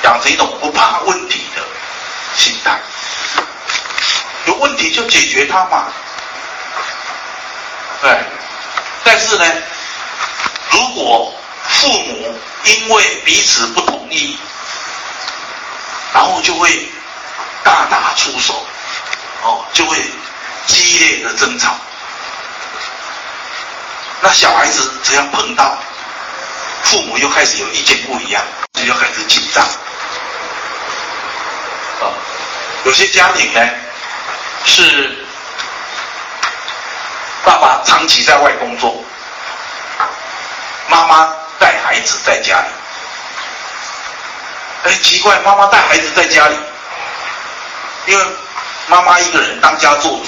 [0.04, 1.62] 养成一种不怕问题的
[2.38, 2.80] 心态，
[4.46, 5.88] 有问题就解决它嘛。
[8.02, 8.18] 对，
[9.04, 9.46] 但是呢，
[10.72, 11.34] 如果
[11.70, 14.38] 父母因为彼此不同意，
[16.14, 16.90] 然后就会
[17.64, 18.66] 大打出手，
[19.44, 20.04] 哦，就会
[20.68, 21.76] 激烈的争吵，
[24.22, 25.78] 那小孩子只要碰到。
[26.82, 28.44] 父母又开始有意见不一样，
[28.74, 29.64] 就又开始紧张。
[32.02, 32.10] 啊，
[32.84, 33.62] 有些家庭呢，
[34.66, 35.16] 是
[37.44, 39.04] 爸爸长期在外工作，
[40.88, 42.68] 妈妈带孩子在家里。
[44.86, 46.56] 哎，奇怪，妈妈带孩子在家里，
[48.06, 48.26] 因为
[48.88, 50.26] 妈妈一个人当家做主，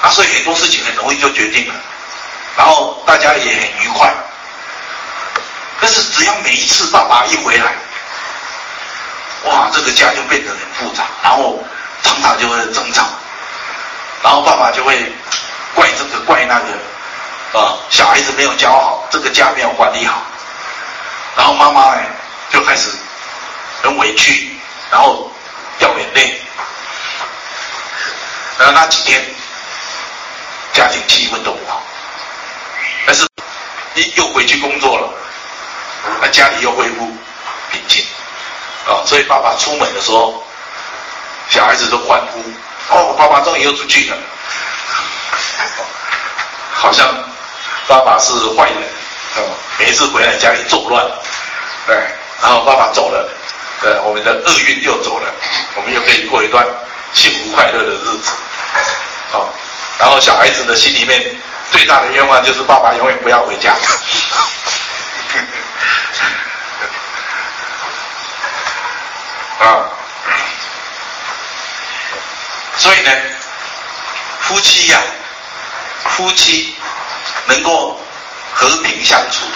[0.00, 1.74] 啊，所以很多事情很容易就决定了，
[2.56, 4.10] 然后大家也很愉快。
[5.78, 7.74] 但是只要每一次爸爸一回来，
[9.44, 11.62] 哇，这个家就变得很复杂，然后
[12.02, 13.04] 常常就会争吵，
[14.22, 15.12] 然后爸爸就会
[15.74, 16.68] 怪这个怪那个，
[17.52, 20.22] 啊，小孩子没有教好，这个家没有管理好，
[21.36, 22.02] 然后妈妈呢
[22.50, 22.88] 就开始
[23.82, 24.56] 很委屈，
[24.90, 25.30] 然后
[25.78, 26.40] 掉眼泪，
[28.58, 29.22] 然后那几天
[30.72, 31.82] 家庭气氛都不好，
[33.06, 33.26] 但是
[33.94, 35.12] 一又回去工作了，
[36.20, 37.06] 那家里又恢复
[37.70, 38.04] 平静。
[38.86, 40.42] 啊，所以爸爸出门的时候，
[41.48, 42.42] 小孩子都欢呼。
[42.88, 44.16] 哦，爸爸终于又出去了，
[46.72, 47.06] 好像
[47.88, 48.82] 爸爸是坏人。
[49.34, 51.02] 哦，每一次回来家里作乱，
[51.86, 51.96] 对，
[52.42, 53.26] 然后爸爸走了，
[53.80, 55.32] 对，我们的厄运又走了，
[55.74, 56.62] 我们又可以过一段
[57.14, 58.30] 幸福快乐的日子。
[59.32, 59.48] 哦，
[59.98, 61.34] 然后小孩子的心里面
[61.70, 63.72] 最大的愿望就是爸爸永远不要回家。
[69.60, 69.88] 啊，
[72.76, 73.10] 所以呢，
[74.40, 75.08] 夫妻呀、啊，
[76.10, 76.76] 夫妻
[77.46, 77.98] 能够
[78.54, 79.46] 和平相处，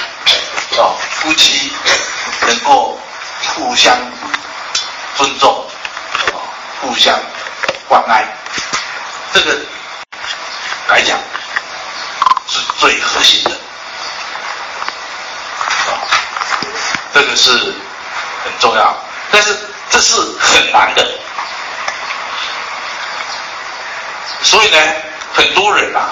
[0.81, 1.73] 啊，夫妻
[2.43, 2.99] 能够
[3.55, 3.97] 互相
[5.17, 5.67] 尊重，
[6.33, 6.37] 啊，
[6.81, 7.19] 互相
[7.89, 8.27] 关爱，
[9.33, 9.59] 这个
[10.89, 11.19] 来讲
[12.49, 13.51] 是最核心的，
[15.91, 16.01] 啊，
[17.15, 18.97] 这个是很重要，
[19.31, 19.57] 但是。
[19.89, 21.09] 这是很难的，
[24.43, 24.77] 所以呢，
[25.33, 26.11] 很多人啊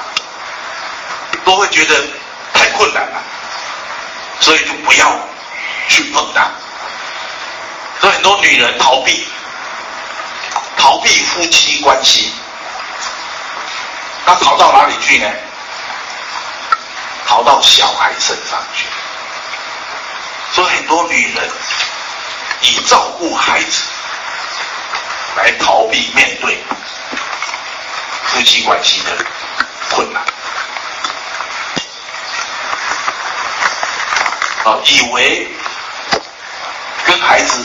[1.45, 1.95] 都会觉得
[2.53, 3.23] 太困难了，
[4.41, 5.19] 所以就不要
[5.89, 6.51] 去碰它。
[8.01, 9.27] 所以很多女人逃避，
[10.77, 12.33] 逃避夫妻关系，
[14.27, 15.31] 那逃到哪里去呢？
[17.27, 18.87] 逃到小孩身上去。
[20.53, 21.51] 所以很多女人。
[22.67, 23.83] 以照顾孩子
[25.37, 26.59] 来逃避面对
[28.25, 29.11] 夫妻关系的
[29.91, 30.25] 困难，
[34.65, 35.47] 啊，以为
[37.05, 37.63] 跟孩子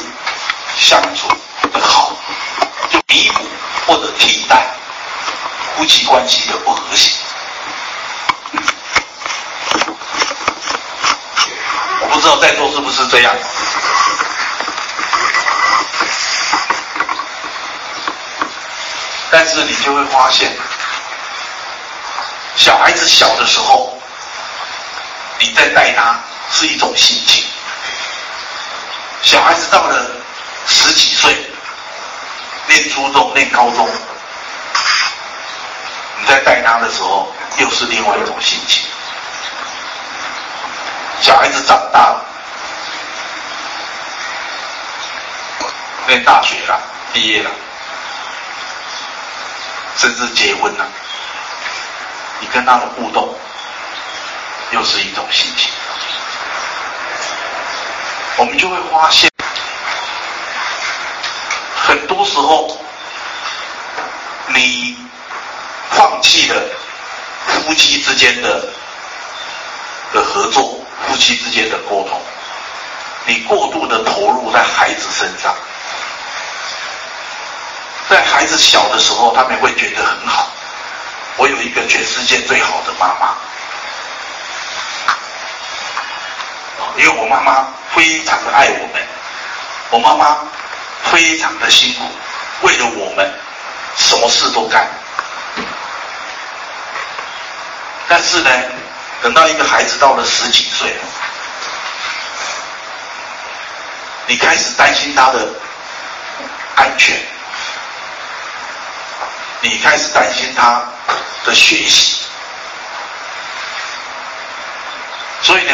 [0.77, 1.29] 相处
[1.71, 2.11] 的好，
[2.91, 3.45] 就弥补
[3.87, 4.67] 或者替代
[5.77, 7.11] 夫妻关系的不和谐。
[12.01, 13.33] 我不知道在座是不是这样。
[19.31, 20.51] 但是你就会发现，
[22.57, 23.97] 小孩子小的时候，
[25.39, 26.19] 你在带他
[26.51, 27.43] 是一种心情；
[29.23, 30.11] 小孩子到了
[30.67, 31.35] 十几岁，
[32.67, 33.87] 念初中、念高中，
[36.19, 38.83] 你在带他的时候，又是另外一种心情。
[41.21, 42.25] 小孩子长大了，
[46.07, 46.81] 念大学了，
[47.13, 47.51] 毕业了。
[49.97, 50.87] 甚至结婚了，
[52.39, 53.37] 你跟他的互动
[54.71, 55.69] 又是一种心情，
[58.39, 59.29] 我们就会发现，
[61.75, 62.79] 很多时候
[64.47, 64.97] 你
[65.91, 66.55] 放弃了
[67.45, 68.65] 夫妻之间的
[70.13, 72.17] 的合作，夫妻之间的沟通，
[73.25, 75.53] 你过度的投入在孩子身上。
[78.09, 80.47] 在孩子小的时候，他们会觉得很好。
[81.35, 83.35] 我有一个全世界最好的妈妈，
[86.97, 89.01] 因为我妈妈非常的爱我们，
[89.91, 90.37] 我妈妈
[91.11, 92.03] 非常的辛苦，
[92.61, 93.31] 为了我们
[93.97, 94.87] 什么事都干。
[98.07, 98.49] 但是呢，
[99.21, 100.95] 等到一个孩子到了十几岁，
[104.27, 105.47] 你开始担心他的
[106.75, 107.19] 安全。
[109.61, 110.81] 你开始担心他
[111.43, 112.23] 的学习，
[115.41, 115.73] 所以呢，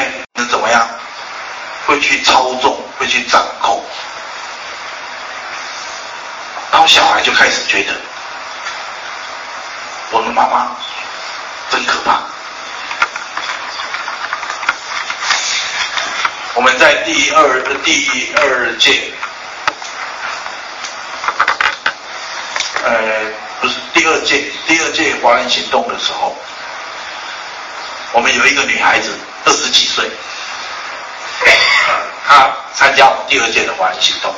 [1.96, 3.82] 会去操纵，会去掌控，
[6.70, 7.94] 然后小孩就开始觉得，
[10.12, 10.76] 我的妈妈
[11.72, 12.20] 真可怕。
[16.56, 19.14] 我们在第二第二届，
[22.84, 22.92] 呃。
[23.62, 26.36] 不是第二届第二届华人行动的时候，
[28.12, 30.12] 我们有一个女孩子二十几岁，
[32.28, 34.34] 他参加我们第二届的华人行动，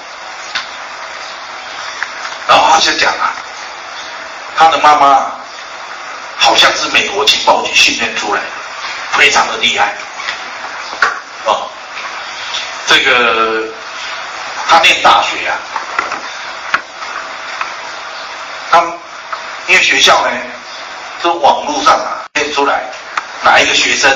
[2.48, 3.34] 然后他就讲啊，
[4.58, 5.32] 他的妈妈
[6.38, 8.48] 好像是美国情报局训练出来的，
[9.18, 9.96] 非常的厉害，
[11.46, 11.70] 哦，
[12.88, 13.64] 这个
[14.70, 15.56] 他念大学啊，
[18.70, 18.84] 他
[19.68, 20.32] 因为学校呢，
[21.24, 22.84] 这网络上啊，现出来
[23.44, 24.12] 哪一个学生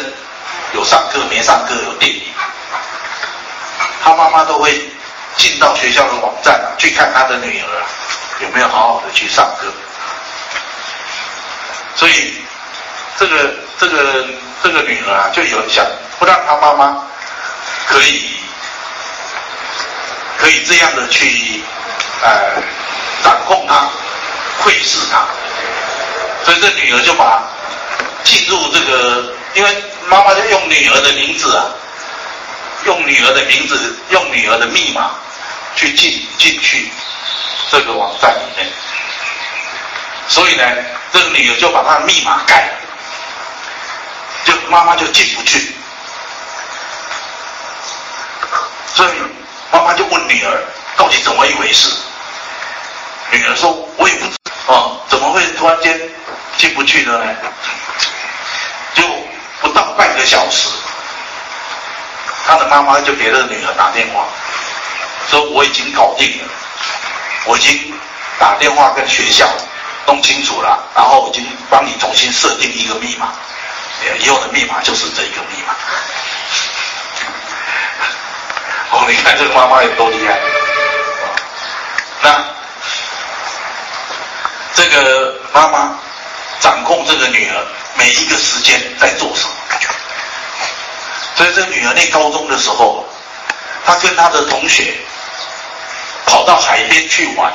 [0.74, 2.24] 有上课没上课有电影，
[4.04, 4.82] 他妈妈都会
[5.38, 7.86] 进到学校的网站，去看他的女儿啊
[8.42, 9.68] 有没有好好的去上课。
[11.96, 12.34] 所以
[13.18, 14.26] 这个这个
[14.64, 15.86] 这个女儿啊，就有想
[16.20, 17.04] 不让她妈妈
[17.88, 18.32] 可以
[20.38, 21.62] 可以这样的去
[22.24, 22.62] 呃
[23.24, 23.88] 掌控她。
[24.64, 25.26] 窥视他，
[26.46, 27.42] 所以这女儿就把
[28.24, 31.66] 进入这个，因为妈妈就用女儿的名字啊，
[32.86, 35.12] 用女儿的名字，用女儿的密码
[35.76, 36.90] 去进进去
[37.70, 38.68] 这个网站里面，
[40.28, 40.64] 所以呢，
[41.12, 42.74] 这个女儿就把她的密码改了，
[44.46, 45.74] 就妈妈就进不去，
[48.94, 49.12] 所以
[49.72, 50.64] 妈妈就问女儿
[50.98, 51.90] 到底怎么一回事，
[53.32, 54.32] 女儿说我也不知。
[54.68, 56.00] 哦，怎么会突然间
[56.58, 57.36] 进不去的呢？
[58.94, 59.04] 就
[59.60, 60.70] 不到半个小时，
[62.52, 64.26] 他的妈妈就给那个女儿打电话，
[65.30, 66.50] 说我已经搞定了，
[67.46, 67.94] 我已经
[68.38, 69.48] 打电话跟学校
[70.06, 73.32] 弄清楚了，然后已经帮你重新设定一个密码，
[74.20, 75.74] 以后的密码就是这一个密码。
[79.00, 80.38] 哦，你看这个妈妈有多厉害，
[82.22, 82.46] 那。
[84.74, 85.98] 这个妈妈
[86.60, 89.54] 掌控这个女儿每一个时间在做什么，
[91.42, 93.04] 所以这个女儿念高中的时候，
[93.84, 94.94] 她跟她的同学
[96.28, 97.52] 跑到海边去玩，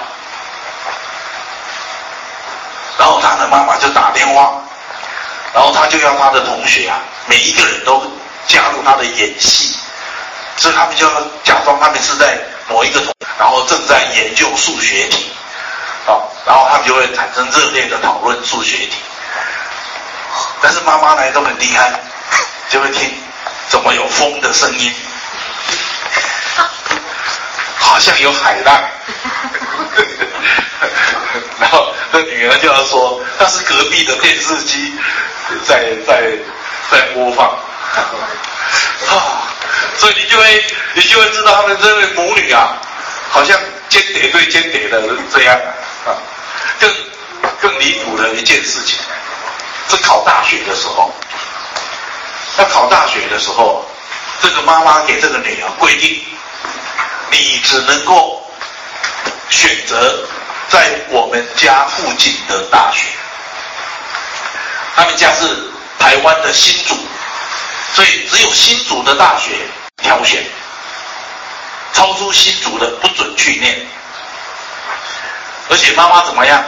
[2.99, 4.61] 然后她的妈妈就打电话，
[5.55, 8.03] 然后她就要她的同学啊，每一个人都
[8.49, 9.77] 加入她的演戏，
[10.57, 12.37] 所以他们就要假装他们是在
[12.69, 15.31] 某一个同，然后正在研究数学题。
[16.07, 18.97] 好，然后他们就会产生热烈的讨论数学题。
[20.61, 21.93] 但是妈妈来都很厉害，
[22.69, 23.17] 就会听
[23.87, 24.93] 么有风的声音，
[27.79, 28.75] 好像有海浪。
[31.61, 34.93] 然后那女儿就要说，那是隔壁的电视机
[35.65, 36.33] 在在
[36.91, 37.47] 在播放。
[39.09, 39.47] 啊，
[39.99, 40.65] 所以你就会
[40.95, 42.77] 你就会知道他们这位母女啊，
[43.31, 43.57] 好像
[43.89, 45.01] 间谍对间谍的
[45.33, 45.57] 这样。
[46.07, 46.11] 啊，
[46.81, 46.93] 更
[47.61, 48.99] 更离谱的一件事情，
[49.89, 51.15] 是考大学的时候。
[52.59, 53.85] 要考大学的时候，
[54.41, 56.25] 这个妈妈给这个女儿规定，
[57.31, 58.43] 你只能够
[59.51, 60.27] 选择
[60.69, 63.09] 在我们家附近的大学。
[64.95, 65.47] 他们家是
[65.99, 66.97] 台湾的新竹，
[67.95, 69.53] 所以只有新竹的大学
[69.99, 70.43] 挑选，
[71.93, 73.87] 超出新竹的不准去念。
[75.69, 76.65] 而且妈妈怎么样？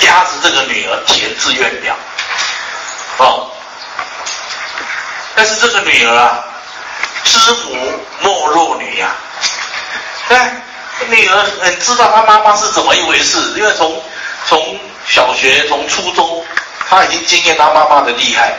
[0.00, 1.96] 压着这个女儿填志愿表，
[3.16, 3.50] 哦。
[5.38, 6.44] 但是这个女儿啊，
[7.22, 7.76] 知母
[8.22, 10.34] 莫若女呀、啊。
[10.34, 10.52] 哎，
[11.06, 14.02] 女儿很知道她妈妈是怎么一回事，因为从
[14.48, 16.44] 从小学从初中，
[16.90, 18.52] 她已经经验她妈妈的厉害，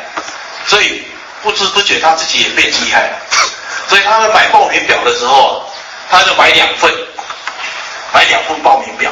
[0.67, 1.03] 所以
[1.43, 3.17] 不知不觉她自己也变厉害了。
[3.89, 5.69] 所以她在买报名表的时候，
[6.09, 6.89] 她就买两份。
[8.13, 9.11] 买两份报名表，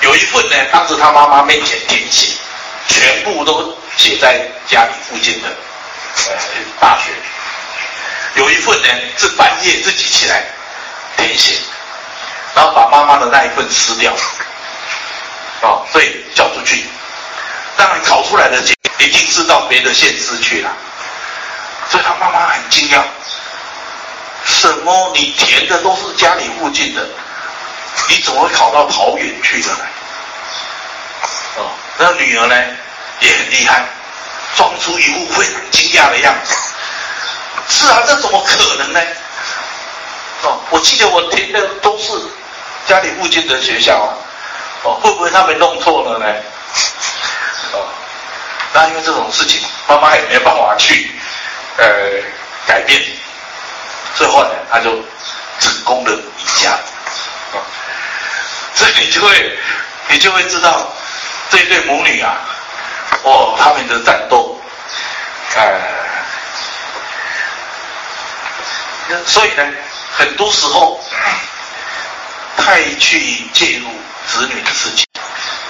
[0.00, 2.32] 有一份呢，当着他妈妈面前填写，
[2.88, 5.48] 全部都写在家里附近的
[6.16, 6.38] 呃
[6.80, 7.10] 大学；
[8.34, 8.88] 有一份呢
[9.18, 10.44] 是半夜自己起来
[11.16, 11.56] 填写，
[12.54, 14.18] 然后把妈妈的那一份撕掉，啊、
[15.62, 16.84] 哦，所以交出去。
[17.76, 20.70] 当然考出来的结已经是到别的县市去了，
[21.90, 23.02] 所以他妈妈很惊讶，
[24.44, 25.12] 什么？
[25.14, 27.06] 你填的都是家里附近的？
[28.08, 29.84] 你怎么会考到桃园去的呢？
[31.56, 32.54] 哦，那女儿呢
[33.20, 33.84] 也很厉害，
[34.56, 36.54] 装出一副非常惊讶的样子。
[37.68, 39.00] 是啊，这怎么可能呢？
[40.42, 42.12] 哦，我记得我填的都是
[42.86, 44.14] 家里附近的学校。
[44.84, 46.26] 哦，会不会他们弄错了呢？
[47.72, 47.86] 哦，
[48.74, 51.08] 那因为这种事情，妈妈也没办法去
[51.78, 51.84] 呃
[52.66, 53.00] 改变，
[54.16, 54.90] 最后呢他就
[55.60, 56.76] 成功的离家。
[58.74, 59.58] 所以你就会，
[60.08, 60.92] 你就会知道
[61.50, 62.40] 这对母女啊，
[63.24, 64.58] 哦，他们的战斗，
[65.54, 65.80] 呃，
[69.26, 69.64] 所以呢，
[70.16, 70.98] 很多时候
[72.56, 73.88] 太去介入
[74.26, 75.06] 子女的事情，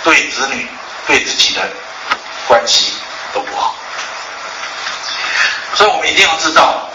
[0.05, 0.67] 对子女
[1.07, 1.69] 对自己的
[2.49, 2.95] 关系
[3.35, 3.75] 都不好。
[5.75, 6.89] 所以我们一定要知道，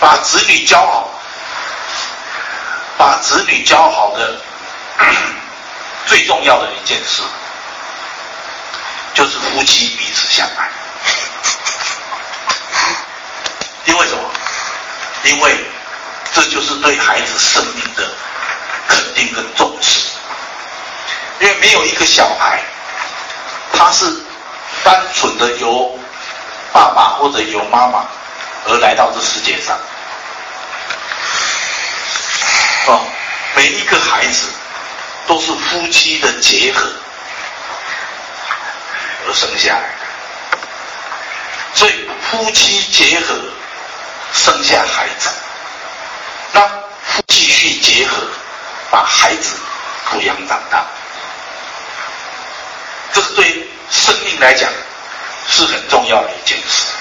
[0.00, 1.08] 把子女教好。
[2.98, 4.40] 把子女教好的
[6.06, 7.22] 最重要的一件事，
[9.14, 10.70] 就是夫妻彼此相爱。
[13.86, 14.22] 因为什么？
[15.24, 15.56] 因为
[16.34, 18.10] 这就是对孩子生命的
[18.88, 20.00] 肯定跟重视。
[21.40, 22.62] 因为没有一个小孩，
[23.72, 24.04] 他是
[24.84, 25.98] 单纯的由
[26.72, 28.06] 爸爸或者由妈妈
[28.66, 29.76] 而来到这世界上。
[32.86, 33.00] 哦，
[33.56, 34.46] 每一个孩子
[35.26, 36.88] 都是夫妻的结合
[39.26, 39.94] 而生下来，
[41.74, 43.34] 所以夫妻结合
[44.32, 45.28] 生下孩子，
[46.52, 46.68] 那
[47.28, 48.22] 继续结合
[48.90, 49.56] 把孩子
[50.10, 50.84] 抚养长大，
[53.12, 54.70] 这是对生命来讲
[55.48, 56.92] 是很重要的一件事。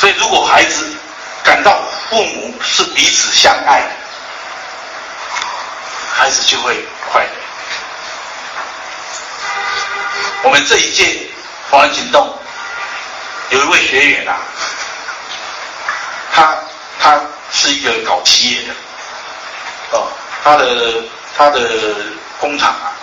[0.00, 0.94] 所以，如果孩子
[1.42, 3.82] 感到父母是彼此相爱，
[6.14, 7.45] 孩子就会快乐。
[10.46, 11.26] 我们这一届
[11.68, 12.32] 黄人行动
[13.50, 14.38] 有一位学员啊，
[16.32, 16.56] 他
[17.00, 17.20] 他
[17.50, 18.72] 是一个搞企业的，
[19.90, 20.06] 哦，
[20.44, 21.02] 他的
[21.36, 21.96] 他的
[22.38, 22.94] 工厂啊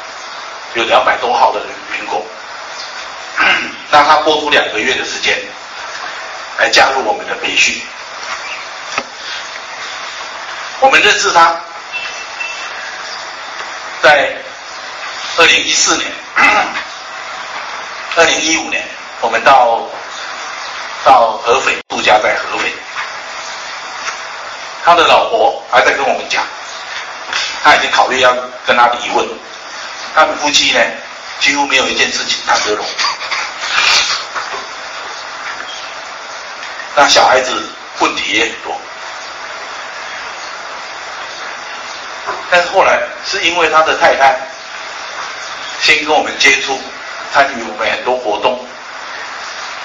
[0.75, 1.59] 有两百多号的
[1.91, 2.25] 员工，
[3.91, 5.37] 那他拨出两个月的时间
[6.57, 7.81] 来加入我们的培训，
[10.79, 11.59] 我们认识他。
[14.01, 14.33] 在
[15.37, 16.09] 二零一四年、
[18.15, 18.85] 二零一五年，
[19.21, 19.81] 我们到
[21.03, 22.71] 到合肥度假，在合肥，
[24.85, 26.43] 他的老婆还在跟我们讲，
[27.63, 28.31] 他已经考虑要
[28.67, 29.27] 跟他离婚，
[30.13, 30.79] 他们夫妻呢
[31.39, 32.85] 几乎没有一件事情谈得拢，
[36.95, 38.79] 那小孩子问题也很多。
[42.51, 44.37] 但是后来是因为他的太太
[45.81, 46.79] 先跟我们接触，
[47.33, 48.59] 参与我们很多活动，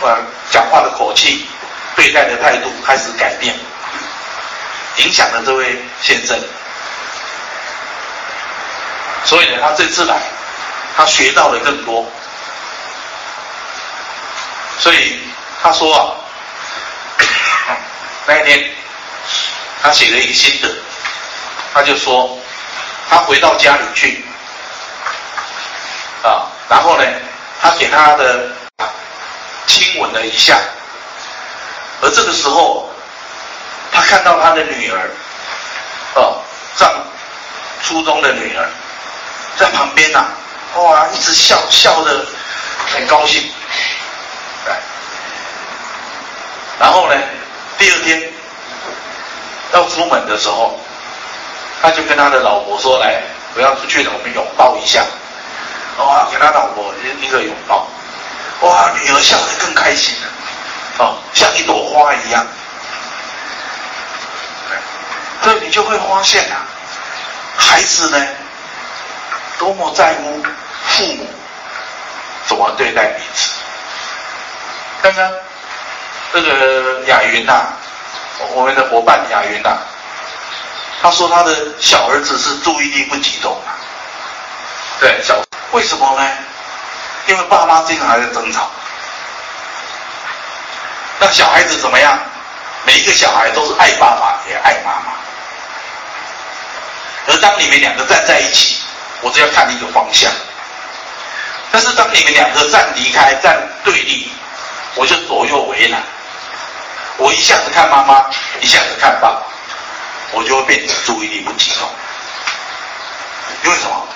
[0.02, 0.18] 呃，
[0.50, 1.48] 讲话的口气、
[1.96, 3.54] 对待的态度开始改变，
[4.96, 6.38] 影响了这位先生。
[9.24, 10.20] 所以呢，他这次来，
[10.94, 12.04] 他学到了更多。
[14.78, 15.18] 所以
[15.62, 16.14] 他说啊，
[18.26, 18.70] 那一天
[19.82, 20.68] 他写了一个心得，
[21.72, 22.38] 他就说。
[23.10, 24.22] 他回到家里去，
[26.22, 27.04] 啊，然后呢，
[27.60, 28.48] 他给他的
[29.66, 30.58] 亲吻了一下，
[32.00, 32.90] 而这个时候，
[33.92, 35.10] 他看到他的女儿，
[36.14, 36.40] 哦，
[36.76, 36.90] 上
[37.82, 38.68] 初中的女儿，
[39.58, 40.24] 在旁边呐、
[40.76, 42.24] 哇，一直笑笑得
[42.92, 43.42] 很高兴，
[46.78, 47.14] 然后呢，
[47.78, 48.32] 第二天
[49.72, 50.78] 要出门的时候。
[51.80, 53.22] 他就跟他的老婆说：“来，
[53.54, 55.06] 不要出去了，我们拥抱一下。”
[55.98, 57.86] 哇，给他老婆一个拥抱，
[58.60, 60.28] 哇，女儿笑得更开心了，
[60.98, 62.46] 哦，像一朵花一样。
[65.42, 66.66] 所以你就会发现啊，
[67.56, 68.26] 孩子呢，
[69.58, 70.42] 多么在乎
[70.86, 71.26] 父母
[72.46, 73.52] 怎么对待彼此。
[75.02, 75.32] 刚刚
[76.32, 77.72] 这个雅云呐，
[78.54, 79.78] 我们的伙伴雅云呐。
[81.00, 83.70] 他说他的小儿子是注意力不集中啊，
[85.00, 85.40] 对，小，
[85.72, 86.28] 为什么呢？
[87.26, 88.70] 因为爸妈经常还在争吵。
[91.20, 92.18] 那小孩子怎么样？
[92.86, 95.12] 每一个小孩都是爱爸爸也爱妈妈。
[97.26, 98.78] 而当你们两个站在一起，
[99.20, 100.32] 我只要看一个方向。
[101.70, 104.32] 但是当你们两个站离开、站对立，
[104.94, 106.00] 我就左右为难。
[107.18, 108.24] 我一下子看妈妈，
[108.62, 109.42] 一下子看爸爸。
[110.32, 111.88] 我就会变得注意力不集中，
[113.64, 114.06] 因为什么？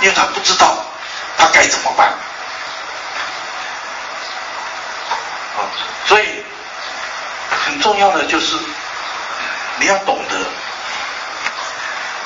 [0.00, 0.76] 因为他不知道
[1.38, 2.08] 他该怎么办。
[5.56, 5.64] 啊，
[6.06, 6.44] 所以
[7.64, 8.56] 很重要的就是
[9.78, 10.36] 你要懂得，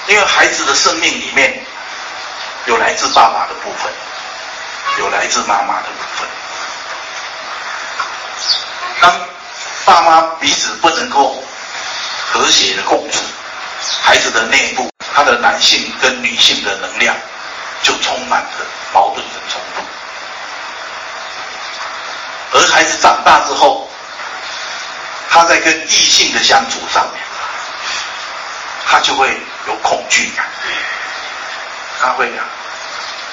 [0.09, 1.65] 因为孩子的生命里面
[2.67, 3.93] 有来自爸爸的部分，
[4.99, 6.29] 有来自妈妈的部分。
[9.01, 9.21] 当
[9.85, 11.43] 爸妈彼此不能够
[12.31, 13.23] 和谐的共处。
[14.01, 17.17] 孩子的内部，他的男性跟女性的能量
[17.83, 19.83] 就充满了矛盾跟冲突，
[22.57, 23.89] 而孩子长大之后，
[25.29, 27.23] 他在跟异性的相处上面，
[28.87, 30.47] 他就会有恐惧感，
[32.01, 32.33] 他会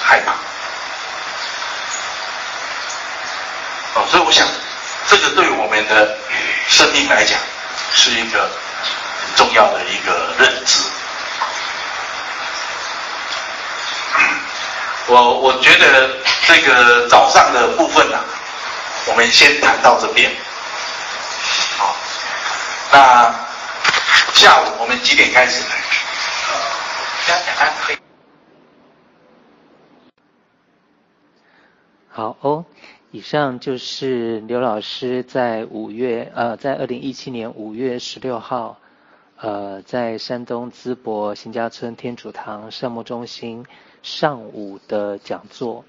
[0.02, 0.32] 害怕。
[3.94, 4.46] 哦，所以我想，
[5.08, 6.16] 这个对我们的
[6.68, 7.38] 生命来讲，
[7.94, 8.50] 是一个很。
[9.36, 10.80] 重要的一个认知。
[15.12, 16.08] 我我觉得
[16.46, 18.24] 这个早上的部分啊，
[19.08, 20.30] 我们先谈到这边。
[21.76, 21.96] 好，
[22.92, 23.34] 那
[24.34, 25.70] 下午我们几点开始呢？
[27.84, 27.96] 可以。
[32.08, 32.64] 好哦，
[33.10, 38.78] 以上就是刘老师在五月呃，在二零一七年五月十六号，
[39.40, 43.66] 呃，在山东淄博新家村天主堂圣母中心。
[44.02, 45.84] 上午的讲座，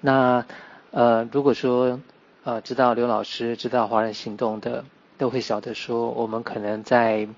[0.00, 0.44] 那
[0.90, 2.00] 呃，如果说
[2.44, 4.84] 呃知道刘老师知道华人行动的，
[5.16, 7.28] 都会晓得说，我们可能在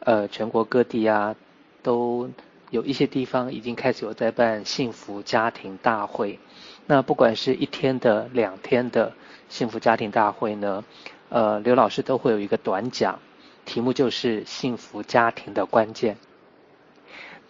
[0.00, 1.36] 呃全国各地啊，
[1.82, 2.28] 都
[2.70, 6.38] 有一些地方已经开始有在办幸福家庭大会。
[6.86, 9.12] 那不管是一天的、两天的
[9.48, 10.84] 幸福家庭大会呢，
[11.28, 13.20] 呃，刘老师都会有一个短讲，
[13.64, 16.16] 题目就是幸福家庭的关键。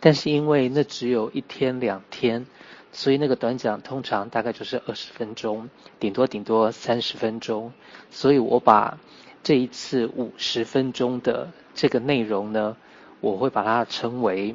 [0.01, 2.47] 但是因为那只有一天两天，
[2.93, 5.69] 所以那个短讲通常大概就是二十分钟，
[5.99, 7.73] 顶多顶多三十分钟。
[8.11, 8.99] 所以我把
[9.43, 12.77] 这一次五十分钟的这个内容呢，
[13.21, 14.55] 我会把它称为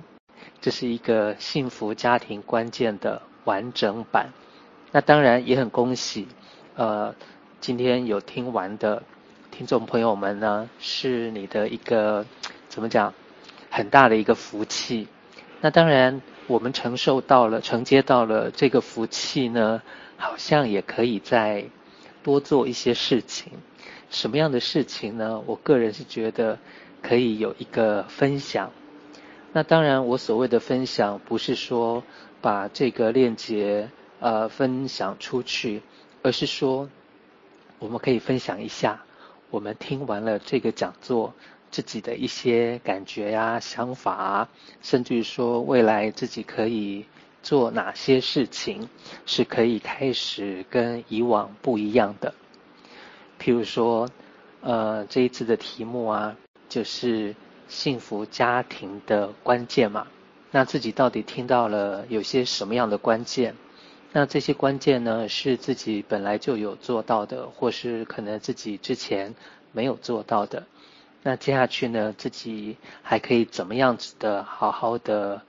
[0.62, 4.32] 这是一个幸福家庭关键的完整版。
[4.92, 6.28] 那当然也很恭喜，
[6.76, 7.14] 呃，
[7.60, 9.04] 今天有听完的
[9.50, 12.26] 听众朋友们呢，是你的一个
[12.70, 13.14] 怎么讲，
[13.70, 15.08] 很大的一个福气。
[15.64, 19.84] 那当然，我们承受到了、承接到了这个福气呢，
[20.18, 21.66] 好像也可以再
[22.24, 23.54] 多做一些事情。
[24.10, 25.42] 什么样的事情呢？
[25.46, 26.58] 我个人是觉得
[27.04, 28.72] 可以有一个分享。
[29.54, 32.04] 那当然，我所谓的分享，不是说
[32.42, 33.90] 把这个链接
[34.20, 35.84] 呃分享出去，
[36.24, 36.90] 而是说
[37.78, 39.04] 我们可以分享一下，
[39.52, 41.36] 我们听完了这个讲座。
[41.72, 44.50] 自己的一些感觉呀、啊、想法啊，
[44.82, 47.06] 甚至于说未来自己可以
[47.42, 48.90] 做哪些事情，
[49.26, 52.34] 是可以开始跟以往不一样的。
[53.40, 54.08] 譬如说，
[54.60, 56.36] 呃，这一次的题目啊，
[56.70, 57.34] 就是
[57.68, 60.06] 幸福家庭的关键嘛。
[60.52, 63.56] 那自己到底听到了有些什么样的关键？
[64.12, 69.34] 那这些关键呢，是自己本来就有做到的，或是可能自己之前
[69.72, 70.68] 没有做到的。
[71.24, 75.42] 那接下去呢，自己还可以怎么样子的好好的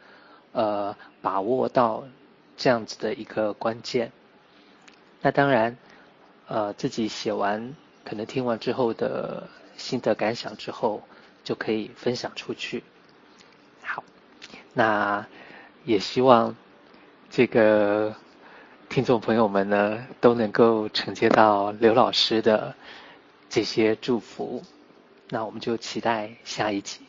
[0.53, 2.05] 呃把握到
[2.59, 4.12] 这样子的一个关键？
[5.23, 5.79] 那当然，
[6.47, 9.49] 呃自己写完可能听完之后的
[9.79, 11.03] 心得感想之后，
[11.43, 12.85] 就可以分享出去。
[13.83, 14.05] 好，
[14.75, 15.27] 那
[15.85, 16.55] 也希望
[17.31, 18.14] 这个
[18.91, 22.75] 听众朋友们呢都能够承接到刘老师的
[23.49, 24.62] 这些祝福。
[25.33, 27.01] 那我们就期待下一集。